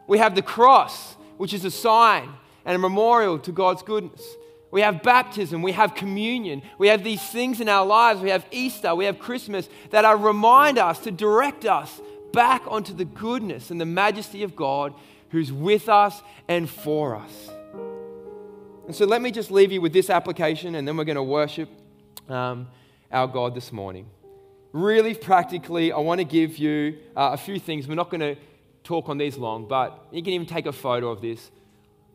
We 0.08 0.18
have 0.18 0.36
the 0.36 0.42
cross, 0.42 1.16
which 1.38 1.54
is 1.54 1.66
a 1.66 1.72
sign 1.72 2.30
and 2.66 2.76
a 2.76 2.80
memorial 2.80 3.40
to 3.40 3.52
God's 3.52 3.84
goodness. 3.84 4.24
We 4.72 4.82
have 4.82 5.04
baptism, 5.04 5.62
we 5.62 5.74
have 5.74 5.96
communion, 5.96 6.62
we 6.78 6.88
have 6.88 7.04
these 7.04 7.22
things 7.22 7.60
in 7.60 7.68
our 7.68 7.86
lives, 7.86 8.22
we 8.22 8.30
have 8.30 8.46
Easter, 8.52 8.96
we 8.96 9.06
have 9.06 9.20
Christmas 9.20 9.68
that 9.90 10.06
are 10.06 10.16
remind 10.16 10.78
us 10.78 11.00
to 11.00 11.12
direct 11.12 11.66
us 11.66 12.00
back 12.32 12.64
onto 12.68 12.94
the 12.94 13.04
goodness 13.04 13.70
and 13.70 13.82
the 13.82 13.86
majesty 13.86 14.44
of 14.44 14.56
God 14.56 14.94
who's 15.30 15.52
with 15.52 15.90
us 15.90 16.22
and 16.48 16.70
for 16.70 17.18
us. 17.18 17.50
And 18.86 18.96
so 18.96 19.06
let 19.06 19.22
me 19.22 19.32
just 19.32 19.52
leave 19.52 19.72
you 19.72 19.82
with 19.82 19.94
this 19.94 20.10
application 20.10 20.76
and 20.76 20.88
then 20.88 20.96
we're 20.96 21.04
going 21.04 21.16
to 21.16 21.24
worship 21.24 21.70
um, 22.30 22.68
our 23.12 23.28
God 23.28 23.54
this 23.56 23.72
morning. 23.74 24.08
Really 24.72 25.14
practically, 25.14 25.92
I 25.92 26.00
want 26.00 26.20
to 26.20 26.26
give 26.26 26.58
you 26.58 26.98
uh, 27.16 27.32
a 27.34 27.38
few 27.38 27.60
things. 27.60 27.90
We're 27.90 27.96
not 27.96 28.10
going 28.10 28.22
to 28.22 28.36
talk 28.84 29.10
on 29.10 29.17
these 29.17 29.38
long, 29.38 29.67
but 29.67 30.08
you 30.12 30.22
can 30.24 30.34
even 30.34 30.48
take 30.48 30.65
a 30.65 30.72
photo 30.72 31.10
of 31.10 31.22
this. 31.22 31.52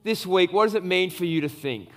This 0.02 0.26
week, 0.26 0.52
what 0.52 0.64
does 0.64 0.74
it 0.74 0.85
mean 0.85 1.11
for 1.11 1.24
you 1.24 1.40
to 1.40 1.48
think? 1.48 1.90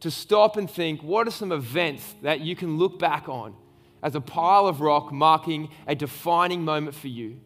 to 0.00 0.10
stop 0.10 0.56
and 0.56 0.70
think 0.70 1.02
what 1.02 1.26
are 1.26 1.32
some 1.32 1.52
events 1.52 2.14
that 2.22 2.40
you 2.40 2.54
can 2.54 2.78
look 2.78 2.98
back 2.98 3.28
on 3.28 3.54
as 4.02 4.14
a 4.14 4.20
pile 4.20 4.66
of 4.66 4.80
rock 4.80 5.12
marking 5.12 5.68
a 5.86 5.94
defining 5.94 6.64
moment 6.64 6.94
for 6.94 7.08
you? 7.08 7.40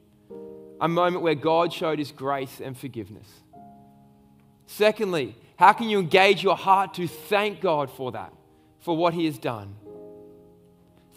A 0.81 0.88
moment 0.88 1.22
where 1.22 1.35
God 1.35 1.72
showed 1.72 1.98
his 1.98 2.11
grace 2.11 2.61
and 2.61 2.77
forgiveness. 2.77 3.29
Secondly, 4.66 5.37
how 5.57 5.72
can 5.72 5.88
you 5.88 6.01
engage 6.01 6.42
your 6.42 6.57
heart 6.57 6.94
to 6.94 7.07
thank 7.07 7.61
God 7.61 7.90
for 7.90 8.12
that, 8.12 8.33
for 8.81 8.96
what 8.96 9.14
he 9.14 9.27
has 9.27 9.38
done? 9.38 9.77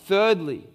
Thirdly, 0.05 0.67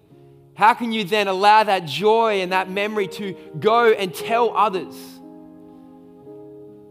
how 0.54 0.74
can 0.74 0.92
you 0.92 1.04
then 1.04 1.28
allow 1.28 1.62
that 1.64 1.86
joy 1.86 2.40
and 2.42 2.52
that 2.52 2.70
memory 2.70 3.08
to 3.08 3.34
go 3.58 3.92
and 3.92 4.14
tell 4.14 4.56
others? 4.56 4.94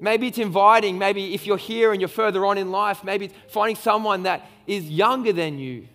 Maybe 0.02 0.28
it's 0.28 0.38
inviting, 0.38 0.98
maybe 0.98 1.34
if 1.34 1.46
you're 1.46 1.58
here 1.58 1.92
and 1.92 2.02
you're 2.02 2.08
further 2.08 2.46
on 2.46 2.58
in 2.58 2.72
life, 2.72 3.04
maybe 3.04 3.26
it's 3.26 3.36
finding 3.50 3.76
someone 3.76 4.24
that 4.24 4.48
is 4.66 4.90
younger 4.90 5.34
than 5.34 5.60
you. 5.60 5.88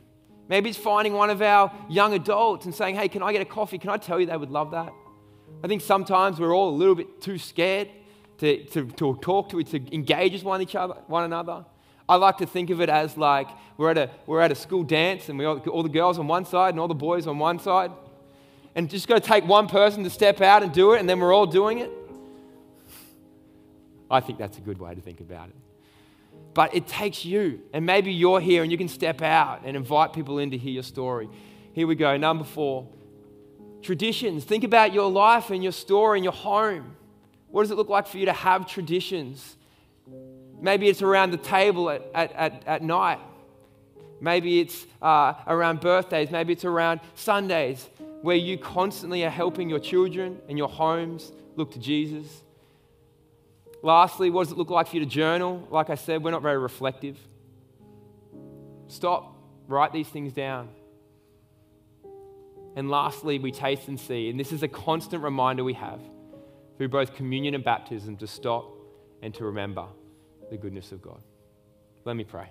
Maybe 0.49 0.69
it's 0.69 0.79
finding 0.79 1.15
one 1.15 1.31
of 1.31 1.41
our 1.41 1.73
young 1.89 2.13
adults 2.13 2.67
and 2.67 2.75
saying, 2.75 2.97
hey, 2.97 3.09
can 3.09 3.23
I 3.23 3.33
get 3.33 3.41
a 3.41 3.47
coffee? 3.47 3.79
Can 3.79 3.91
I 3.91 3.97
tell 3.97 4.21
you 4.21 4.27
they 4.27 4.37
would 4.37 4.51
love 4.51 4.73
that? 4.73 4.93
I 5.63 5.69
think 5.69 5.81
sometimes 5.81 6.39
we're 6.39 6.55
all 6.55 6.69
a 6.69 6.77
little 6.77 6.95
bit 6.95 7.23
too 7.23 7.39
scared 7.39 7.89
to, 8.39 8.65
to, 8.65 8.87
to 8.87 9.17
talk 9.23 9.49
to, 9.51 9.63
to 9.63 9.95
engage 9.95 10.33
with 10.35 10.45
one, 10.45 10.61
each 10.61 10.75
other, 10.75 10.95
one 11.07 11.25
another. 11.25 11.65
I 12.09 12.17
like 12.17 12.39
to 12.39 12.47
think 12.47 12.71
of 12.71 12.81
it 12.81 12.89
as 12.89 13.17
like 13.17 13.49
we're 13.77 13.91
at 13.91 13.99
a, 13.99 14.11
we're 14.27 14.41
at 14.41 14.53
a 14.53 14.55
school 14.55 14.83
dance 14.83 15.29
and 15.29 15.39
we 15.39 15.45
all, 15.45 15.59
all 15.61 15.83
the 15.83 15.89
girls 15.89 16.19
on 16.19 16.27
one 16.27 16.45
side 16.45 16.75
and 16.75 16.81
all 16.81 16.89
the 16.89 16.95
boys 16.95 17.27
on 17.27 17.39
one 17.39 17.59
side. 17.59 17.91
And 18.75 18.91
just 18.91 19.07
got 19.07 19.23
to 19.23 19.29
take 19.29 19.47
one 19.47 19.69
person 19.69 20.03
to 20.05 20.11
step 20.11 20.41
out 20.41 20.65
and 20.65 20.73
do 20.73 20.95
it, 20.95 21.01
and 21.01 21.09
then 21.09 21.21
we're 21.21 21.33
all 21.33 21.47
doing 21.47 21.79
it. 21.79 21.93
I 24.11 24.21
think 24.21 24.39
that's 24.39 24.59
a 24.59 24.61
good 24.61 24.79
way 24.79 24.95
to 24.95 25.01
think 25.01 25.21
about 25.21 25.49
it. 25.49 25.55
But 26.55 26.75
it 26.75 26.87
takes 26.87 27.25
you, 27.25 27.61
and 27.73 27.87
maybe 27.87 28.13
you're 28.13 28.41
here 28.41 28.63
and 28.63 28.71
you 28.71 28.79
can 28.79 28.89
step 28.89 29.23
out 29.23 29.63
and 29.65 29.77
invite 29.77 30.13
people 30.13 30.39
in 30.39 30.51
to 30.51 30.59
hear 30.59 30.73
your 30.73 30.83
story. 30.83 31.29
Here 31.73 31.87
we 31.87 31.95
go. 31.95 32.17
Number 32.17 32.45
four 32.45 32.89
traditions. 33.83 34.45
Think 34.45 34.65
about 34.65 34.93
your 34.93 35.11
life 35.11 35.51
and 35.51 35.63
your 35.63 35.73
story 35.73 36.19
and 36.19 36.25
your 36.25 36.33
home. 36.33 36.97
What 37.49 37.63
does 37.63 37.71
it 37.71 37.77
look 37.77 37.89
like 37.89 38.07
for 38.07 38.19
you 38.19 38.27
to 38.27 38.33
have 38.33 38.67
traditions? 38.67 39.57
Maybe 40.65 40.89
it's 40.89 41.03
around 41.03 41.31
the 41.31 41.37
table 41.37 41.91
at, 41.91 42.03
at, 42.15 42.33
at, 42.33 42.67
at 42.67 42.83
night. 42.83 43.19
Maybe 44.19 44.61
it's 44.61 44.87
uh, 45.03 45.35
around 45.47 45.83
birthdays. 45.83 46.31
Maybe 46.31 46.55
it's 46.55 46.65
around 46.65 47.01
Sundays 47.15 47.87
where 48.23 48.37
you 48.37 48.57
constantly 48.57 49.27
are 49.27 49.31
helping 49.31 49.69
your 49.69 49.79
children 49.79 50.41
and 50.49 50.57
your 50.57 50.71
homes 50.71 51.33
look 51.57 51.73
to 51.73 51.79
Jesus. 51.79 52.43
Lastly, 53.83 54.31
what 54.31 54.45
does 54.45 54.53
it 54.53 54.57
look 54.57 54.71
like 54.71 54.87
for 54.87 54.97
you 54.97 55.01
to 55.01 55.07
journal? 55.07 55.69
Like 55.71 55.91
I 55.91 55.97
said, 55.97 56.25
we're 56.25 56.31
not 56.31 56.41
very 56.41 56.57
reflective. 56.57 57.19
Stop, 58.89 59.37
write 59.69 59.93
these 59.93 60.09
things 60.09 60.33
down. 60.33 60.71
And 62.75 62.89
lastly, 62.89 63.39
we 63.39 63.53
taste 63.53 63.89
and 63.89 64.01
see. 64.01 64.31
And 64.31 64.41
this 64.41 64.51
is 64.51 64.63
a 64.63 64.69
constant 64.69 65.23
reminder 65.23 65.63
we 65.63 65.75
have 65.75 66.01
through 66.79 66.89
both 66.89 67.15
communion 67.15 67.55
and 67.55 67.63
baptism 67.63 68.17
to 68.17 68.27
stop 68.27 68.71
and 69.21 69.35
to 69.35 69.45
remember 69.45 69.89
the 70.55 70.59
goodness 70.59 70.93
of 70.93 71.03
God. 71.03 71.21
Let 72.05 72.15
me 72.15 72.23
pray. 72.23 72.49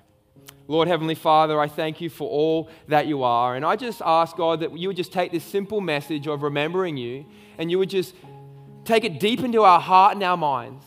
Lord 0.67 0.89
Heavenly 0.89 1.15
Father, 1.15 1.57
I 1.57 1.69
thank 1.69 2.01
you 2.01 2.09
for 2.09 2.29
all 2.29 2.69
that 2.89 3.07
you 3.07 3.23
are. 3.23 3.55
And 3.55 3.65
I 3.65 3.77
just 3.77 4.01
ask, 4.03 4.35
God, 4.35 4.59
that 4.59 4.77
you 4.77 4.89
would 4.89 4.97
just 4.97 5.13
take 5.13 5.31
this 5.31 5.43
simple 5.43 5.79
message 5.79 6.27
of 6.27 6.43
remembering 6.43 6.97
you 6.97 7.25
and 7.57 7.71
you 7.71 7.79
would 7.79 7.89
just 7.89 8.13
take 8.83 9.05
it 9.05 9.21
deep 9.21 9.39
into 9.39 9.63
our 9.63 9.79
heart 9.79 10.15
and 10.15 10.23
our 10.23 10.35
minds. 10.35 10.83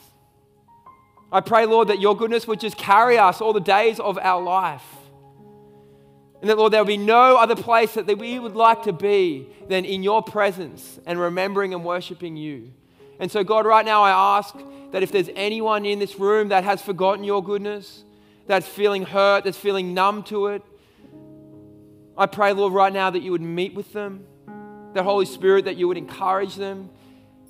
I 1.33 1.41
pray, 1.41 1.65
Lord, 1.65 1.89
that 1.89 2.01
your 2.01 2.15
goodness 2.15 2.47
would 2.47 2.61
just 2.61 2.77
carry 2.77 3.17
us 3.17 3.41
all 3.41 3.55
the 3.55 3.61
days 3.61 3.99
of 3.99 4.19
our 4.19 4.43
life. 4.43 4.85
And 6.43 6.51
that, 6.51 6.59
Lord, 6.59 6.75
there 6.75 6.83
will 6.83 6.87
be 6.87 6.99
no 6.99 7.37
other 7.37 7.57
place 7.57 7.95
that 7.95 8.07
we 8.19 8.39
would 8.39 8.55
like 8.55 8.83
to 8.83 8.93
be 8.93 9.49
than 9.69 9.87
in 9.87 10.03
your 10.03 10.23
presence 10.23 11.01
and 11.07 11.19
remembering 11.19 11.73
and 11.73 11.83
worshiping 11.83 12.37
you. 12.37 12.75
And 13.19 13.31
so, 13.31 13.45
God, 13.45 13.67
right 13.67 13.85
now 13.85 14.03
I 14.03 14.39
ask 14.39 14.55
that 14.93 15.03
if 15.03 15.11
there's 15.13 15.31
anyone 15.35 15.85
in 15.87 15.99
this 15.99 16.19
room 16.19 16.49
that 16.49 16.65
has 16.65 16.83
forgotten 16.83 17.25
your 17.25 17.43
goodness, 17.43 18.05
that's 18.47 18.67
feeling 18.67 19.05
hurt, 19.05 19.45
that's 19.45 19.59
feeling 19.59 19.95
numb 19.95 20.23
to 20.25 20.49
it, 20.49 20.63
I 22.19 22.27
pray, 22.27 22.53
Lord, 22.53 22.73
right 22.73 22.93
now 22.93 23.11
that 23.11 23.21
you 23.21 23.33
would 23.33 23.43
meet 23.43 23.75
with 23.75 23.93
them, 23.93 24.25
that 24.95 25.05
Holy 25.05 25.27
Spirit, 25.27 25.67
that 25.67 25.77
you 25.77 25.89
would 25.89 25.99
encourage 25.99 26.55
them, 26.55 26.89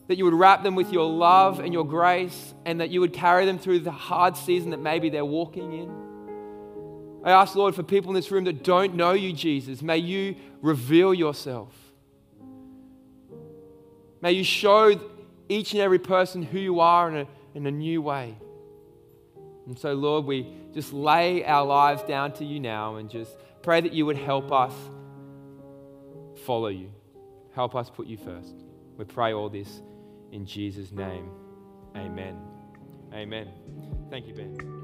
that 0.09 0.19
you 0.19 0.25
would 0.25 0.35
wrap 0.35 0.63
them 0.63 0.75
with 0.75 0.93
your 0.93 1.09
love 1.09 1.61
and 1.61 1.73
your 1.73 1.85
grace, 1.85 2.55
and 2.65 2.81
that 2.81 2.91
you 2.91 3.01
would 3.01 3.13
carry 3.13 3.47
them 3.47 3.59
through 3.59 3.81
the 3.81 3.93
hard 3.93 4.37
season 4.37 4.71
that 4.71 4.81
maybe 4.81 5.09
they're 5.09 5.25
walking 5.25 5.73
in. 5.73 6.07
I 7.25 7.33
ask, 7.33 7.57
Lord, 7.57 7.75
for 7.75 7.83
people 7.83 8.11
in 8.11 8.15
this 8.15 8.31
room 8.31 8.45
that 8.45 8.63
don't 8.63 8.95
know 8.95 9.13
you, 9.13 9.33
Jesus, 9.33 9.83
may 9.83 9.99
you 9.99 10.37
reveal 10.63 11.13
yourself. 11.13 11.73
May 14.21 14.33
you 14.33 14.45
show 14.45 14.99
each 15.49 15.73
and 15.73 15.81
every 15.81 15.99
person 15.99 16.43
who 16.43 16.59
you 16.59 16.81
are 16.81 17.09
in 17.09 17.17
a, 17.17 17.27
in 17.55 17.67
a 17.67 17.71
new 17.71 18.03
way. 18.03 18.37
And 19.67 19.79
so, 19.79 19.95
Lord, 19.95 20.25
we 20.25 20.53
just 20.73 20.93
lay 20.93 21.45
our 21.45 21.65
lives 21.65 22.03
down 22.03 22.33
to 22.35 22.45
you 22.45 22.61
now 22.61 22.97
and 22.97 23.11
just 23.11 23.37
pray 23.63 23.81
that 23.81 23.93
you 23.93 24.07
would 24.07 24.17
help 24.17 24.53
us 24.53 24.73
follow 26.45 26.69
you. 26.69 26.93
Help 27.55 27.75
us 27.75 27.91
put 27.91 28.07
you 28.07 28.17
first. 28.17 28.55
We 28.97 29.05
pray 29.05 29.33
all 29.33 29.49
this 29.49 29.83
in 30.33 30.47
Jesus' 30.47 30.93
name. 30.93 31.29
Amen. 31.97 32.37
Amen. 33.13 33.49
Thank 34.11 34.29
you, 34.29 34.35
Ben. 34.35 34.77